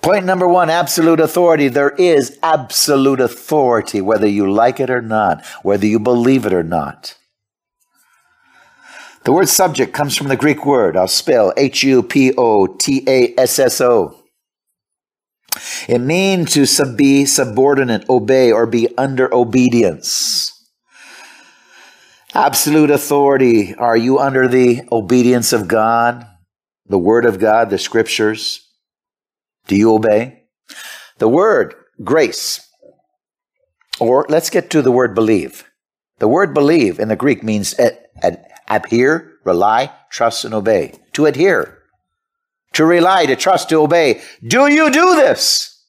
[0.00, 1.68] Point number one absolute authority.
[1.68, 6.64] There is absolute authority, whether you like it or not, whether you believe it or
[6.64, 7.16] not.
[9.24, 13.04] The word subject comes from the Greek word, I'll spell H U P O T
[13.06, 14.21] A S S O.
[15.88, 20.50] It means to sub- be subordinate, obey, or be under obedience.
[22.34, 23.74] Absolute authority.
[23.74, 26.26] Are you under the obedience of God?
[26.92, 28.68] the Word of God, the Scriptures?
[29.66, 30.44] Do you obey?
[31.18, 32.68] The word grace,
[34.00, 35.64] or let's get to the word believe.
[36.18, 40.94] The word believe in the Greek means ad- ad- adhere, rely, trust, and obey.
[41.12, 41.81] To adhere,
[42.74, 44.20] to rely, to trust, to obey.
[44.46, 45.84] Do you do this?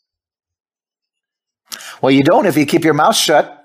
[2.02, 3.60] Well, you don't if you keep your mouth shut.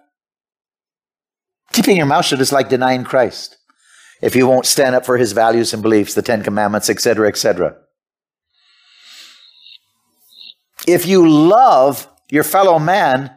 [1.72, 3.56] Keeping your mouth shut is like denying Christ.
[4.22, 7.76] If you won't stand up for his values and beliefs, the Ten Commandments, etc., etc.
[10.86, 13.30] If you love your fellow man,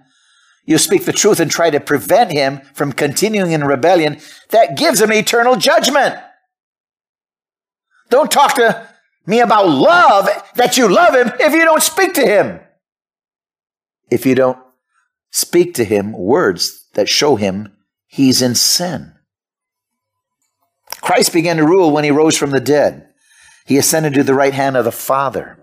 [0.66, 4.20] you speak the truth and try to prevent him from continuing in rebellion,
[4.50, 6.16] that gives him eternal judgment.
[8.10, 8.88] Don't talk to
[9.26, 12.60] me about love, that you love him, if you don't speak to him.
[14.10, 14.60] If you don't
[15.30, 19.14] speak to him words that show him he's in sin.
[21.02, 23.08] Christ began to rule when he rose from the dead.
[23.66, 25.58] He ascended to the right hand of the Father.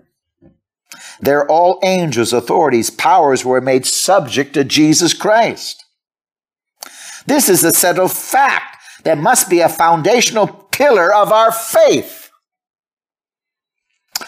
[1.21, 5.85] They're all angels, authorities, powers were made subject to Jesus Christ.
[7.25, 12.18] This is a settled fact that must be a foundational pillar of our faith.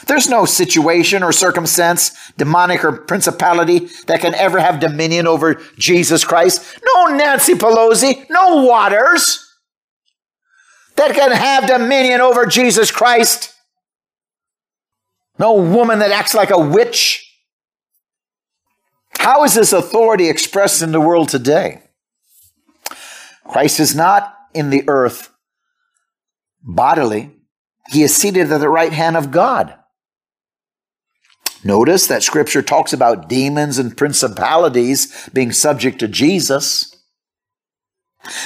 [0.07, 6.23] There's no situation or circumstance, demonic or principality, that can ever have dominion over Jesus
[6.23, 6.79] Christ.
[6.83, 9.47] No Nancy Pelosi, no waters
[10.95, 13.53] that can have dominion over Jesus Christ.
[15.39, 17.27] No woman that acts like a witch.
[19.17, 21.83] How is this authority expressed in the world today?
[23.47, 25.31] Christ is not in the earth
[26.63, 27.31] bodily,
[27.89, 29.75] he is seated at the right hand of God.
[31.63, 36.95] Notice that scripture talks about demons and principalities being subject to Jesus.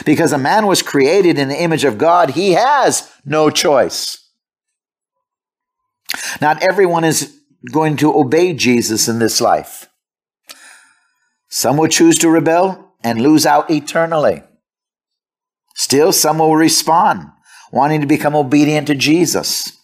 [0.05, 4.29] Because a man was created in the image of God, he has no choice.
[6.41, 7.39] Not everyone is
[7.71, 9.89] going to obey Jesus in this life.
[11.49, 14.43] Some will choose to rebel and lose out eternally.
[15.75, 17.27] Still, some will respond,
[17.71, 19.77] wanting to become obedient to Jesus.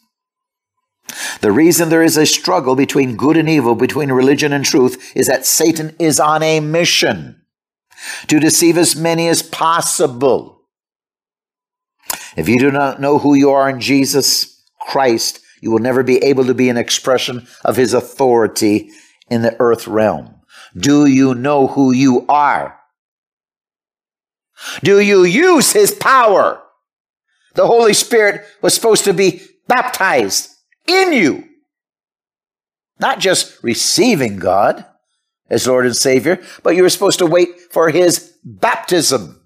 [1.41, 5.28] The reason there is a struggle between good and evil, between religion and truth, is
[5.28, 7.41] that Satan is on a mission
[8.28, 10.62] to deceive as many as possible.
[12.36, 16.18] If you do not know who you are in Jesus Christ, you will never be
[16.18, 18.91] able to be an expression of his authority
[19.30, 20.41] in the earth realm.
[20.76, 22.80] Do you know who you are?
[24.84, 26.62] Do you use his power?
[27.55, 30.50] The Holy Spirit was supposed to be baptized
[30.88, 31.45] in you.
[32.99, 34.86] Not just receiving God
[35.49, 39.41] as Lord and Savior, but you were supposed to wait for his baptism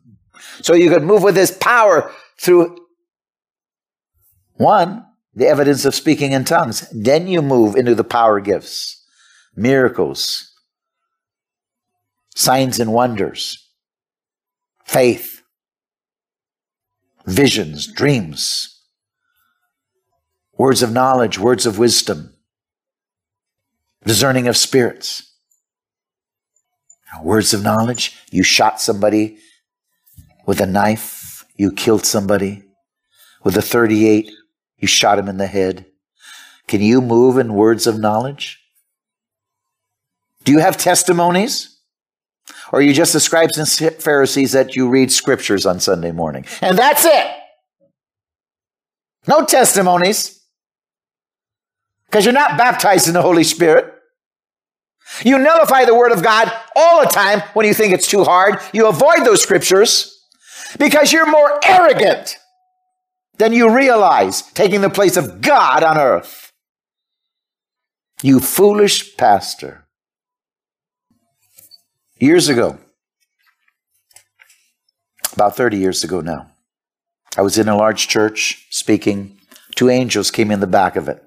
[0.62, 2.78] so you could move with his power through
[4.54, 6.88] one, the evidence of speaking in tongues.
[6.92, 9.04] Then you move into the power gifts,
[9.56, 10.54] miracles,
[12.36, 13.70] signs and wonders,
[14.86, 15.42] faith,
[17.26, 18.75] visions, dreams,
[20.58, 22.34] words of knowledge, words of wisdom,
[24.06, 25.32] discerning of spirits.
[27.24, 29.38] Words of knowledge, you shot somebody
[30.46, 32.64] with a knife, you killed somebody
[33.44, 34.30] with a 38,
[34.80, 35.86] you shot him in the head.
[36.68, 38.60] Can you move in words of knowledge?
[40.44, 41.80] Do you have testimonies?
[42.72, 46.46] Or are you just the scribes and Pharisees that you read scriptures on Sunday morning?
[46.62, 47.28] And that's it.
[49.28, 50.42] No testimonies.
[52.08, 53.94] Because you're not baptized in the Holy Spirit.
[55.24, 58.60] You nullify the Word of God all the time when you think it's too hard.
[58.74, 60.12] You avoid those scriptures
[60.80, 62.38] because you're more arrogant
[63.38, 66.52] than you realize, taking the place of God on earth.
[68.22, 69.86] You foolish pastor.
[72.18, 72.80] Years ago,
[75.34, 76.50] about 30 years ago now,
[77.38, 79.38] I was in a large church speaking.
[79.76, 81.25] Two angels came in the back of it.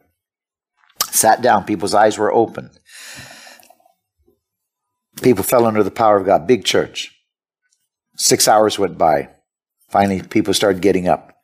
[1.11, 2.71] Sat down, people's eyes were open.
[5.23, 6.47] People fell under the power of God.
[6.47, 7.15] Big church.
[8.17, 9.31] Six hours went by.
[9.89, 11.35] Finally, people started getting up.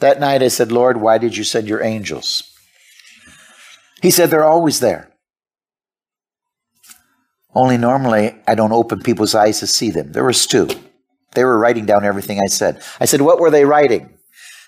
[0.00, 2.42] That night I said, Lord, why did you send your angels?
[4.02, 5.10] He said, They're always there.
[7.54, 10.12] Only normally I don't open people's eyes to see them.
[10.12, 10.68] There was two.
[11.34, 12.82] They were writing down everything I said.
[13.00, 14.10] I said, What were they writing?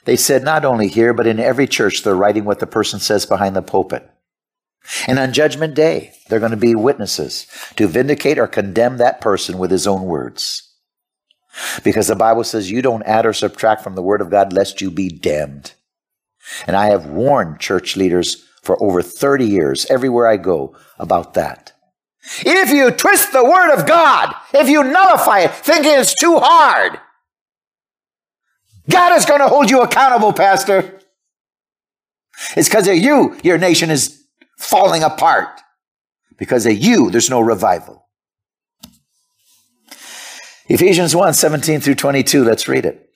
[0.05, 3.27] They said, Not only here, but in every church, they're writing what the person says
[3.27, 4.09] behind the pulpit.
[5.07, 9.59] And on Judgment Day, they're going to be witnesses to vindicate or condemn that person
[9.59, 10.69] with his own words.
[11.85, 14.81] Because the Bible says you don't add or subtract from the Word of God lest
[14.81, 15.75] you be damned.
[16.67, 21.73] And I have warned church leaders for over 30 years, everywhere I go, about that.
[22.41, 27.01] If you twist the word of God, if you nullify it, thinking it's too hard,
[28.89, 31.01] God is going to hold you accountable, Pastor.
[32.57, 34.22] It's because of you, your nation is
[34.63, 35.61] falling apart.
[36.39, 38.09] Because of you, there's no revival.
[40.69, 43.11] Ephesians 1 17 through 22, let's read it.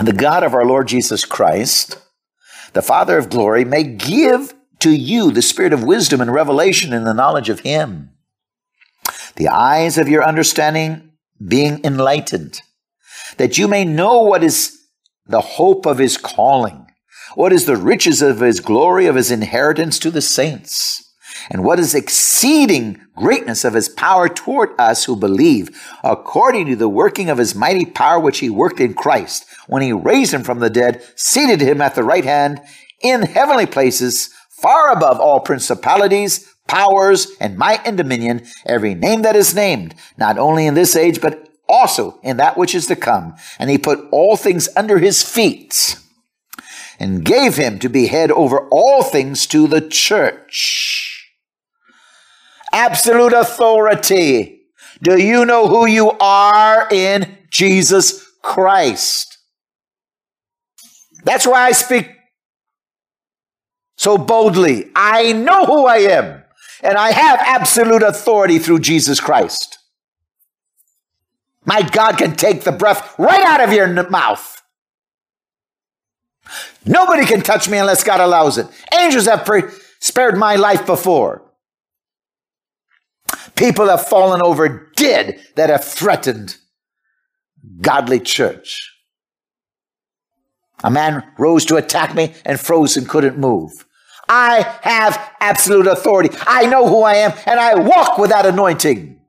[0.00, 1.98] The God of our Lord Jesus Christ,
[2.72, 7.04] the Father of glory, may give to you the spirit of wisdom and revelation in
[7.04, 8.10] the knowledge of Him,
[9.36, 11.12] the eyes of your understanding
[11.44, 12.62] being enlightened,
[13.36, 14.78] that you may know what is
[15.26, 16.81] the hope of His calling,
[17.34, 21.12] what is the riches of His glory, of His inheritance to the saints
[21.50, 25.70] and what is exceeding greatness of his power toward us who believe,
[26.02, 29.92] according to the working of his mighty power which he worked in Christ, when he
[29.92, 32.60] raised him from the dead, seated him at the right hand
[33.00, 39.36] in heavenly places, far above all principalities, powers, and might and dominion, every name that
[39.36, 43.34] is named, not only in this age, but also in that which is to come.
[43.58, 45.96] And he put all things under his feet
[47.02, 51.28] and gave him to be head over all things to the church
[52.72, 54.60] absolute authority.
[55.02, 59.36] Do you know who you are in Jesus Christ?
[61.24, 62.08] That's why I speak
[63.96, 64.90] so boldly.
[64.94, 66.44] I know who I am,
[66.82, 69.76] and I have absolute authority through Jesus Christ.
[71.64, 74.61] My God can take the breath right out of your mouth.
[76.84, 78.66] Nobody can touch me unless God allows it.
[78.98, 79.62] Angels have pre-
[80.00, 81.42] spared my life before.
[83.54, 86.56] People have fallen over dead that have threatened
[87.80, 88.88] godly church.
[90.82, 93.86] A man rose to attack me and froze and couldn't move.
[94.28, 96.36] I have absolute authority.
[96.46, 99.20] I know who I am and I walk with that anointing.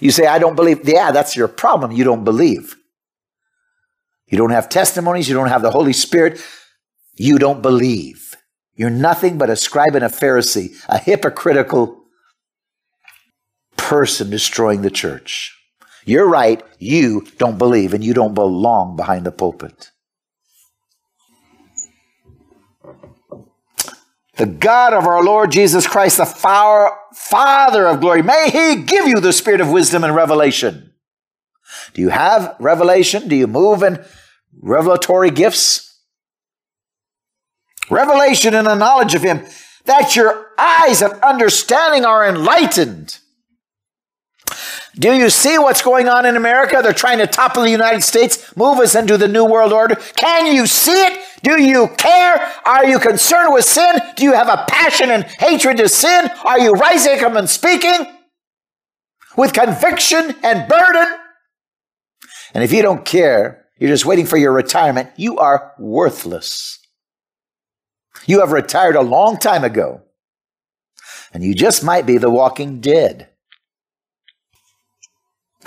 [0.00, 0.86] You say, I don't believe.
[0.88, 1.92] Yeah, that's your problem.
[1.92, 2.76] You don't believe.
[4.28, 5.28] You don't have testimonies.
[5.28, 6.40] You don't have the Holy Spirit.
[7.14, 8.36] You don't believe.
[8.74, 12.04] You're nothing but a scribe and a Pharisee, a hypocritical
[13.76, 15.54] person destroying the church.
[16.04, 19.90] You're right, you don't believe and you don't belong behind the pulpit.
[24.36, 29.20] The God of our Lord Jesus Christ, the Father of glory, may He give you
[29.20, 30.92] the spirit of wisdom and revelation.
[31.98, 33.26] Do you have revelation?
[33.26, 34.02] Do you move in
[34.62, 36.00] revelatory gifts?
[37.90, 39.44] Revelation and the knowledge of Him,
[39.84, 43.18] that your eyes of understanding are enlightened
[44.98, 46.80] do you see what's going on in America?
[46.82, 49.94] They're trying to topple the United States, move us into the New World Order.
[50.16, 51.20] Can you see it?
[51.44, 52.52] Do you care?
[52.64, 53.96] Are you concerned with sin?
[54.16, 56.28] Do you have a passion and hatred to sin?
[56.44, 58.06] Are you rising up and speaking
[59.36, 61.17] with conviction and burden?
[62.54, 66.78] And if you don't care, you're just waiting for your retirement, you are worthless.
[68.26, 70.02] You have retired a long time ago,
[71.32, 73.28] and you just might be the walking dead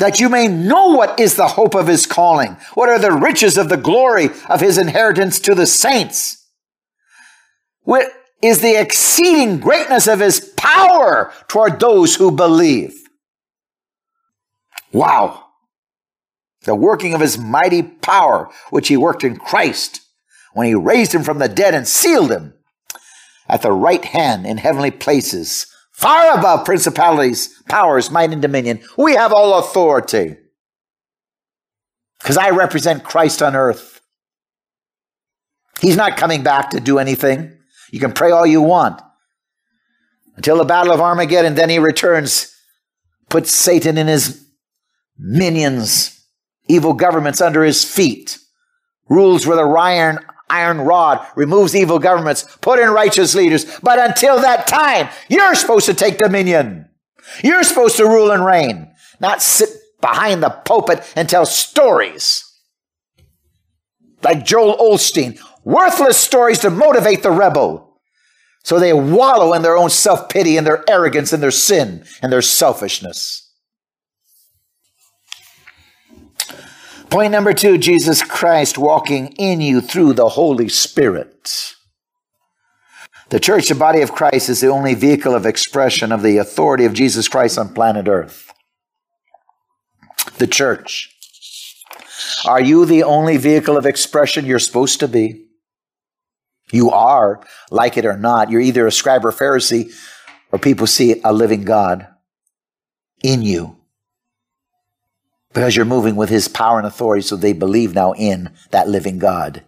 [0.02, 3.56] that you may know what is the hope of his calling, what are the riches
[3.56, 6.48] of the glory of his inheritance to the saints,
[7.84, 8.12] what
[8.42, 12.96] is the exceeding greatness of his power toward those who believe.
[14.92, 15.41] Wow.
[16.64, 20.02] The working of his mighty power, which he worked in Christ
[20.54, 22.54] when he raised him from the dead and sealed him
[23.48, 28.82] at the right hand in heavenly places far above principalities, powers, might, and dominion.
[28.98, 30.38] We have all authority.
[32.20, 34.02] Because I represent Christ on earth.
[35.80, 37.58] He's not coming back to do anything.
[37.92, 39.02] You can pray all you want
[40.36, 42.56] until the battle of Armageddon, then he returns,
[43.30, 44.44] puts Satan in his
[45.18, 46.21] minions,
[46.72, 48.38] evil governments under his feet,
[49.10, 50.20] rules with a iron
[50.50, 53.80] iron rod, removes evil governments, put in righteous leaders.
[53.80, 56.90] But until that time, you're supposed to take dominion.
[57.44, 58.92] You're supposed to rule and reign,
[59.22, 59.70] not sit
[60.02, 62.44] behind the pulpit and tell stories.
[64.24, 68.00] Like Joel Osteen, worthless stories to motivate the rebel.
[68.64, 72.32] So they wallow in their own self pity and their arrogance and their sin and
[72.32, 73.51] their selfishness.
[77.12, 81.76] Point number two Jesus Christ walking in you through the Holy Spirit.
[83.28, 86.86] The church, the body of Christ, is the only vehicle of expression of the authority
[86.86, 88.54] of Jesus Christ on planet Earth.
[90.38, 91.14] The church.
[92.46, 95.48] Are you the only vehicle of expression you're supposed to be?
[96.72, 98.50] You are, like it or not.
[98.50, 99.94] You're either a scribe or Pharisee,
[100.54, 102.08] or people see a living God
[103.22, 103.81] in you.
[105.54, 109.20] Because you're moving with his power and authority, so they believe now in that living
[109.20, 109.64] God.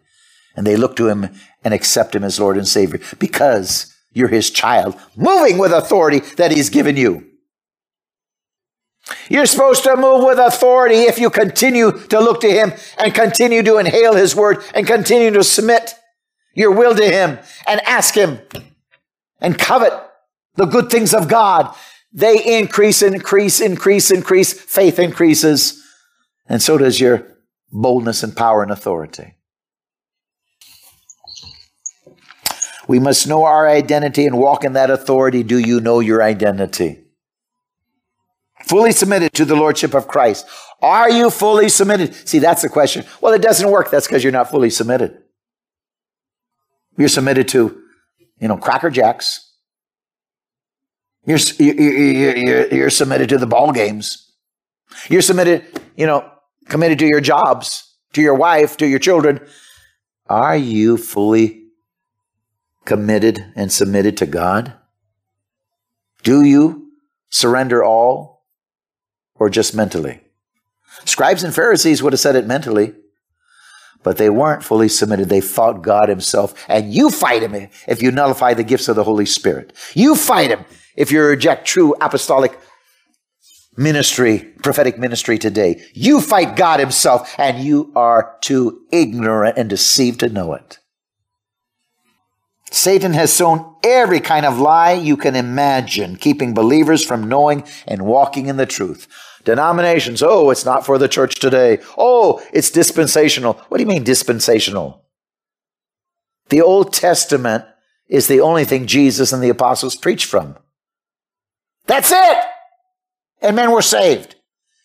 [0.56, 1.30] And they look to him
[1.64, 6.52] and accept him as Lord and Savior because you're his child, moving with authority that
[6.52, 7.26] he's given you.
[9.30, 13.62] You're supposed to move with authority if you continue to look to him and continue
[13.64, 15.96] to inhale his word and continue to submit
[16.54, 18.40] your will to him and ask him
[19.42, 19.94] and covet
[20.56, 21.76] the good things of God.
[22.14, 24.54] They increase, increase, increase, increase.
[24.54, 25.82] Faith increases.
[26.48, 27.34] And so does your
[27.74, 29.36] boldness and power and authority.
[32.88, 35.42] We must know our identity and walk in that authority.
[35.42, 37.00] Do you know your identity?
[38.66, 40.46] Fully submitted to the Lordship of Christ.
[40.82, 42.28] Are you fully submitted?
[42.28, 43.06] See, that's the question.
[43.22, 43.90] Well, it doesn't work.
[43.90, 45.18] That's because you're not fully submitted.
[46.98, 47.82] You're submitted to,
[48.40, 49.53] you know, Cracker Jacks.
[51.26, 54.32] You're, you're, you're, you're submitted to the ball games.
[55.10, 55.66] You're submitted,
[55.96, 56.30] you know,
[56.68, 59.40] committed to your jobs, to your wife, to your children.
[60.28, 61.68] Are you fully
[62.86, 64.74] committed and submitted to God?
[66.24, 66.92] Do you
[67.30, 68.46] surrender all
[69.36, 70.22] or just mentally?
[71.06, 72.94] Scribes and Pharisees would have said it mentally,
[74.04, 75.30] but they weren't fully submitted.
[75.30, 76.54] They fought God Himself.
[76.68, 79.74] And you fight Him if you nullify the gifts of the Holy Spirit.
[79.94, 80.66] You fight Him
[80.96, 82.58] if you reject true apostolic
[83.78, 85.82] ministry, prophetic ministry today.
[85.94, 90.80] You fight God Himself, and you are too ignorant and deceived to know it.
[92.72, 98.02] Satan has sown every kind of lie you can imagine, keeping believers from knowing and
[98.04, 99.08] walking in the truth.
[99.44, 101.80] Denominations, oh, it's not for the church today.
[101.98, 103.54] Oh, it's dispensational.
[103.68, 105.04] What do you mean dispensational?
[106.50, 107.66] The Old Testament
[108.08, 110.58] is the only thing Jesus and the apostles preached from.
[111.86, 112.38] That's it.
[113.42, 114.36] And men were saved.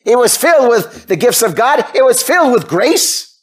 [0.04, 1.84] It was filled with the gifts of God.
[1.94, 3.42] It was filled with grace.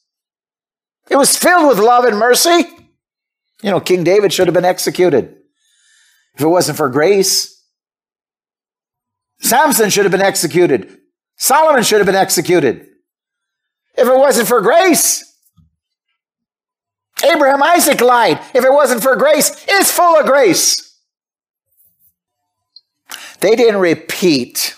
[1.09, 2.65] It was filled with love and mercy.
[3.61, 5.35] You know, King David should have been executed
[6.33, 7.63] if it wasn't for grace.
[9.39, 10.97] Samson should have been executed.
[11.37, 12.87] Solomon should have been executed
[13.97, 15.23] if it wasn't for grace.
[17.23, 18.39] Abraham Isaac lied.
[18.53, 20.94] If it wasn't for grace, it's full of grace.
[23.45, 24.75] They didn't repeat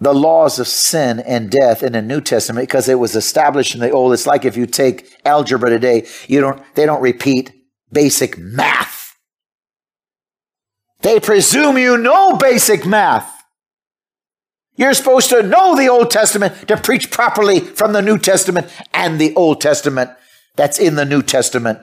[0.00, 3.80] the laws of sin and death in the New Testament because it was established in
[3.80, 4.12] the Old.
[4.12, 7.52] It's like if you take algebra today, you don't, they don't repeat
[7.92, 9.16] basic math.
[11.02, 13.32] They presume you know basic math.
[14.74, 19.20] You're supposed to know the Old Testament to preach properly from the New Testament and
[19.20, 20.10] the Old Testament
[20.56, 21.78] that's in the New Testament,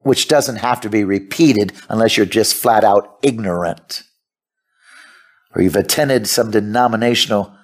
[0.00, 4.02] which doesn't have to be repeated unless you're just flat out ignorant
[5.54, 7.54] or you've attended some denominational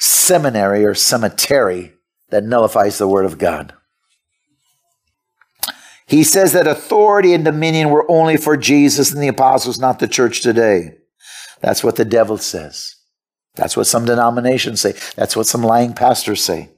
[0.00, 1.92] seminary or cemetery
[2.30, 3.72] that nullifies the Word of God.
[6.06, 10.08] He says that authority and dominion were only for Jesus and the apostles, not the
[10.08, 10.98] church today.
[11.60, 12.96] That's what the devil says.
[13.54, 14.94] That's what some denominations say.
[15.14, 16.70] That's what some lying pastors say.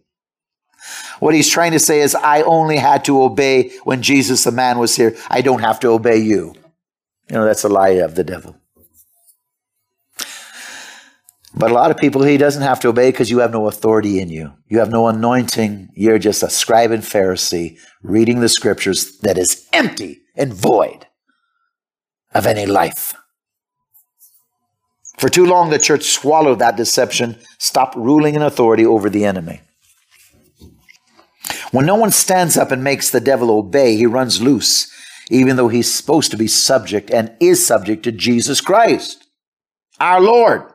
[1.18, 4.78] What he's trying to say is, I only had to obey when Jesus the man
[4.78, 5.16] was here.
[5.28, 6.54] I don't have to obey you.
[7.30, 8.56] You know, that's a lie of the devil.
[11.56, 14.18] But a lot of people he doesn't have to obey because you have no authority
[14.18, 14.52] in you.
[14.66, 15.90] You have no anointing.
[15.94, 21.06] You're just a scribe and Pharisee reading the scriptures that is empty and void
[22.34, 23.14] of any life.
[25.18, 29.60] For too long, the church swallowed that deception, stopped ruling in authority over the enemy.
[31.70, 34.92] When no one stands up and makes the devil obey, he runs loose,
[35.30, 39.24] even though he's supposed to be subject and is subject to Jesus Christ,
[40.00, 40.73] our Lord.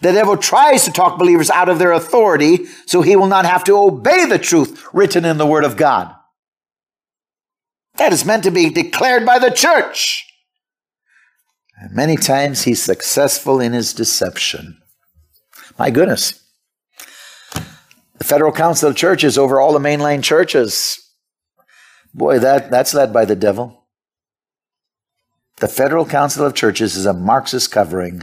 [0.00, 3.64] The devil tries to talk believers out of their authority so he will not have
[3.64, 6.14] to obey the truth written in the Word of God.
[7.96, 10.24] That is meant to be declared by the church.
[11.80, 14.78] And many times he's successful in his deception.
[15.78, 16.44] My goodness.
[18.18, 20.98] The Federal Council of Churches over all the mainline churches.
[22.14, 23.86] Boy, that, that's led by the devil.
[25.56, 28.22] The Federal Council of Churches is a Marxist covering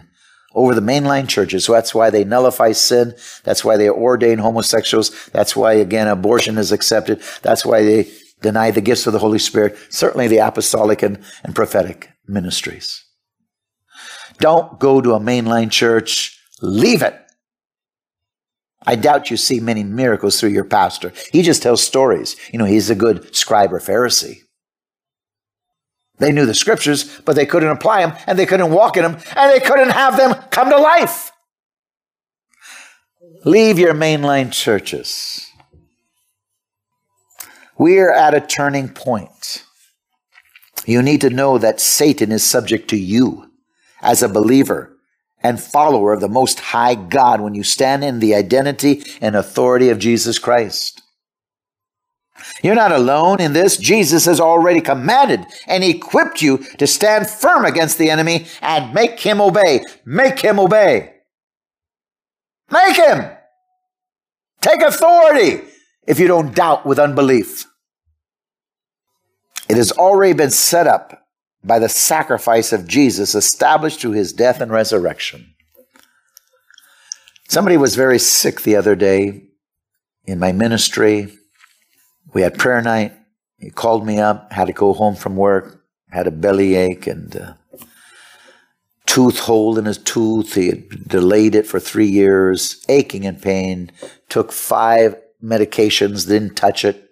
[0.56, 1.66] over the mainline churches.
[1.66, 3.14] So that's why they nullify sin.
[3.44, 5.12] That's why they ordain homosexuals.
[5.28, 7.22] That's why, again, abortion is accepted.
[7.44, 8.10] That's why they
[8.42, 9.78] deny the gifts of the Holy Spirit.
[9.90, 13.04] Certainly the apostolic and, and prophetic ministries.
[14.40, 16.40] Don't go to a mainline church.
[16.62, 17.16] Leave it.
[18.88, 21.12] I doubt you see many miracles through your pastor.
[21.32, 22.36] He just tells stories.
[22.52, 24.45] You know, he's a good scribe or Pharisee.
[26.18, 29.18] They knew the scriptures, but they couldn't apply them, and they couldn't walk in them,
[29.36, 31.32] and they couldn't have them come to life.
[33.44, 35.48] Leave your mainline churches.
[37.78, 39.64] We're at a turning point.
[40.86, 43.52] You need to know that Satan is subject to you
[44.02, 44.96] as a believer
[45.44, 49.90] and follower of the Most High God when you stand in the identity and authority
[49.90, 51.02] of Jesus Christ.
[52.64, 53.78] You're not alone in this.
[53.78, 59.20] Jesus has already commanded and equipped you to stand firm against the enemy and make
[59.20, 59.84] him obey.
[60.06, 61.14] Make him obey.
[62.72, 63.32] Make him.
[64.62, 65.62] Take authority
[66.08, 67.66] if you don't doubt with unbelief.
[69.70, 71.28] It has already been set up
[71.64, 75.56] by the sacrifice of Jesus established through his death and resurrection.
[77.48, 79.44] Somebody was very sick the other day
[80.26, 81.34] in my ministry.
[82.36, 83.14] We had prayer night.
[83.60, 87.58] He called me up, had to go home from work, had a bellyache and a
[89.06, 90.54] tooth hole in his tooth.
[90.54, 93.90] He had delayed it for three years, aching and pain,
[94.28, 97.10] took five medications, didn't touch it.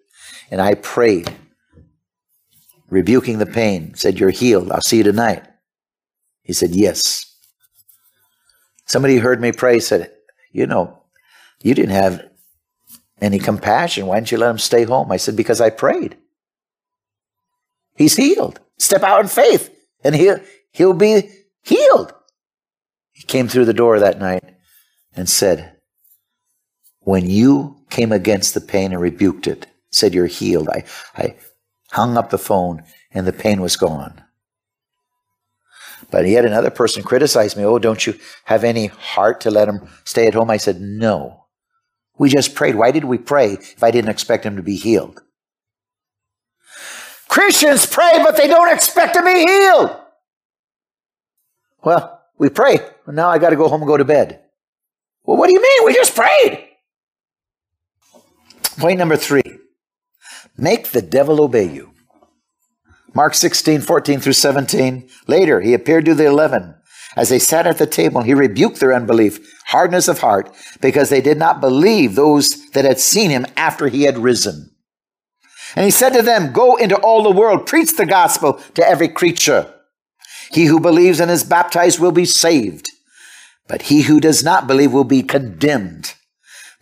[0.52, 1.34] And I prayed
[2.90, 4.74] rebuking the pain, said, You're healed.
[4.74, 5.46] I'll see you tonight.
[6.42, 7.34] He said, Yes.
[8.88, 10.12] Somebody heard me pray, said,
[10.52, 11.02] You know,
[11.62, 12.28] you didn't have
[13.24, 14.06] any compassion.
[14.06, 15.12] Why didn't you let him stay home?
[15.12, 16.18] I said, Because I prayed.
[17.96, 18.60] He's healed.
[18.78, 20.40] Step out in faith, and he'll,
[20.72, 21.30] he'll be
[21.62, 22.14] healed.
[23.12, 24.44] He came through the door that night
[25.16, 25.78] and said,
[27.00, 30.84] When you came against the pain and rebuked it, said you're healed, I,
[31.16, 31.36] I,
[31.92, 34.24] hung up the phone, and the pain was gone.
[36.10, 37.64] But yet another person criticized me.
[37.64, 38.16] Oh, don't you
[38.46, 40.50] have any heart to let him stay at home?
[40.50, 41.43] I said, No.
[42.18, 42.76] We just prayed.
[42.76, 45.22] Why did we pray if I didn't expect him to be healed?
[47.28, 49.98] Christians pray, but they don't expect to be healed.
[51.84, 52.78] Well, we pray.
[53.06, 54.42] Well, now I got to go home and go to bed.
[55.24, 55.86] Well, what do you mean?
[55.86, 56.68] We just prayed.
[58.78, 59.42] Point number three
[60.58, 61.92] Make the devil obey you.
[63.16, 65.10] Mark 16, 14 through 17.
[65.28, 66.76] Later, he appeared to the eleven.
[67.16, 71.22] As they sat at the table, he rebuked their unbelief, hardness of heart, because they
[71.22, 74.72] did not believe those that had seen him after he had risen.
[75.76, 79.08] And he said to them, Go into all the world, preach the gospel to every
[79.08, 79.74] creature.
[80.52, 82.90] He who believes and is baptized will be saved,
[83.68, 86.14] but he who does not believe will be condemned.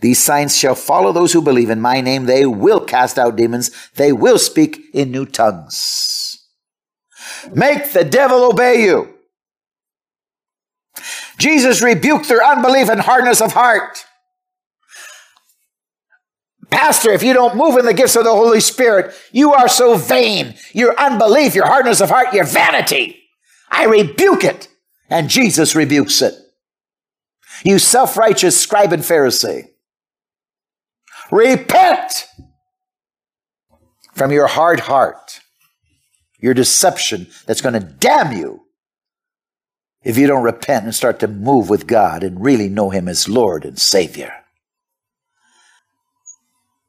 [0.02, 2.26] These signs shall follow those who believe in my name.
[2.26, 3.70] They will cast out demons.
[3.96, 6.40] They will speak in new tongues.
[7.54, 9.14] Make the devil obey you.
[11.42, 14.06] Jesus rebuked their unbelief and hardness of heart.
[16.70, 19.98] Pastor, if you don't move in the gifts of the Holy Spirit, you are so
[19.98, 20.54] vain.
[20.72, 23.24] Your unbelief, your hardness of heart, your vanity.
[23.72, 24.68] I rebuke it.
[25.10, 26.36] And Jesus rebukes it.
[27.66, 29.64] You self righteous scribe and Pharisee.
[31.32, 32.28] Repent
[34.14, 35.42] from your hard heart,
[36.38, 38.61] your deception that's going to damn you
[40.04, 43.30] if you don't repent and start to move with God and really know Him as
[43.30, 44.34] Lord and Savior.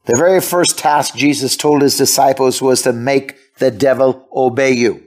[0.05, 5.05] The very first task Jesus told his disciples was to make the devil obey you.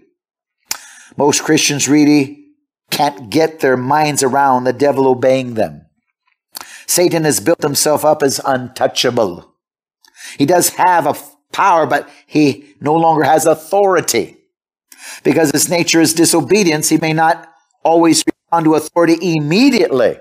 [1.17, 2.45] Most Christians really
[2.91, 5.85] can't get their minds around the devil obeying them.
[6.87, 9.53] Satan has built himself up as untouchable.
[10.37, 11.15] He does have a
[11.51, 14.37] power, but he no longer has authority.
[15.23, 17.49] Because his nature is disobedience, he may not
[17.85, 20.17] always respond to authority immediately.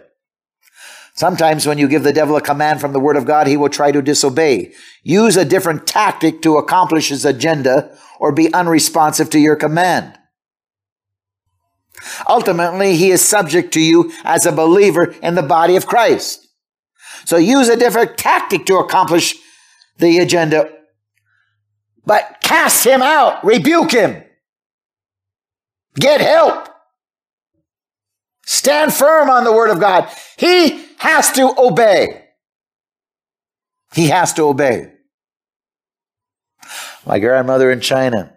[1.15, 3.69] Sometimes when you give the devil a command from the word of God, he will
[3.69, 4.73] try to disobey.
[5.03, 10.19] Use a different tactic to accomplish his agenda or be unresponsive to your command.
[12.29, 16.47] Ultimately, he is subject to you as a believer in the body of Christ.
[17.25, 19.37] So use a different tactic to accomplish
[19.99, 20.71] the agenda.
[22.05, 24.23] But cast him out, rebuke him,
[25.95, 26.74] get help.
[28.47, 30.09] Stand firm on the word of God.
[30.37, 32.25] He has to obey.
[33.95, 34.93] He has to obey.
[37.07, 38.35] My grandmother in China,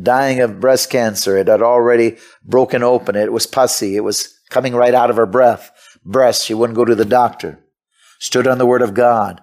[0.00, 3.16] dying of breast cancer, it had already broken open.
[3.16, 3.96] It was pussy.
[3.96, 5.70] It was coming right out of her breath.
[6.04, 6.44] Breast.
[6.44, 7.62] She wouldn't go to the doctor
[8.22, 9.40] stood on the Word of God.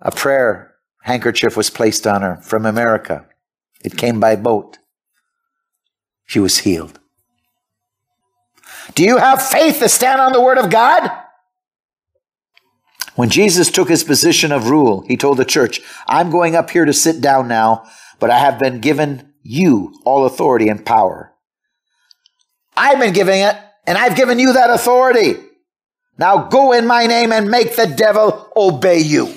[0.00, 3.26] A prayer handkerchief was placed on her from America.
[3.84, 4.78] It came by boat.
[6.24, 6.99] She was healed.
[8.94, 11.10] Do you have faith to stand on the Word of God?
[13.14, 16.84] When Jesus took his position of rule, he told the church, I'm going up here
[16.84, 17.86] to sit down now,
[18.18, 21.32] but I have been given you all authority and power.
[22.76, 25.34] I've been giving it, and I've given you that authority.
[26.18, 29.34] Now go in my name and make the devil obey you.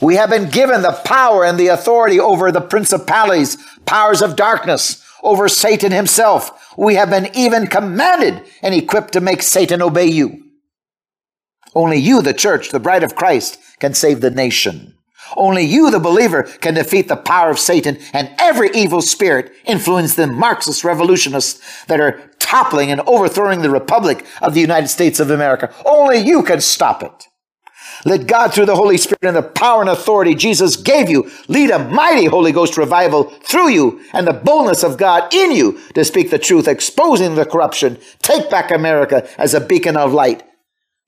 [0.00, 3.56] We have been given the power and the authority over the principalities,
[3.86, 6.61] powers of darkness, over Satan himself.
[6.76, 10.42] We have been even commanded and equipped to make Satan obey you.
[11.74, 14.94] Only you, the church, the bride of Christ, can save the nation.
[15.36, 20.14] Only you, the believer, can defeat the power of Satan and every evil spirit influence
[20.14, 25.30] the Marxist revolutionists that are toppling and overthrowing the Republic of the United States of
[25.30, 25.72] America.
[25.86, 27.28] Only you can stop it.
[28.04, 31.70] Let God, through the Holy Spirit and the power and authority Jesus gave you, lead
[31.70, 36.04] a mighty Holy Ghost revival through you and the boldness of God in you to
[36.04, 37.98] speak the truth, exposing the corruption.
[38.20, 40.42] Take back America as a beacon of light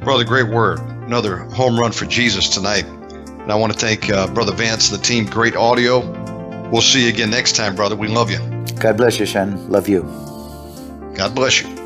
[0.00, 0.78] Brother, great word.
[0.78, 2.84] Another home run for Jesus tonight.
[2.86, 5.26] And I want to thank uh, Brother Vance and the team.
[5.26, 6.00] Great audio.
[6.70, 7.96] We'll see you again next time, brother.
[7.96, 8.38] We love you.
[8.78, 9.68] God bless you, Shen.
[9.68, 10.02] Love you.
[11.14, 11.85] God bless you.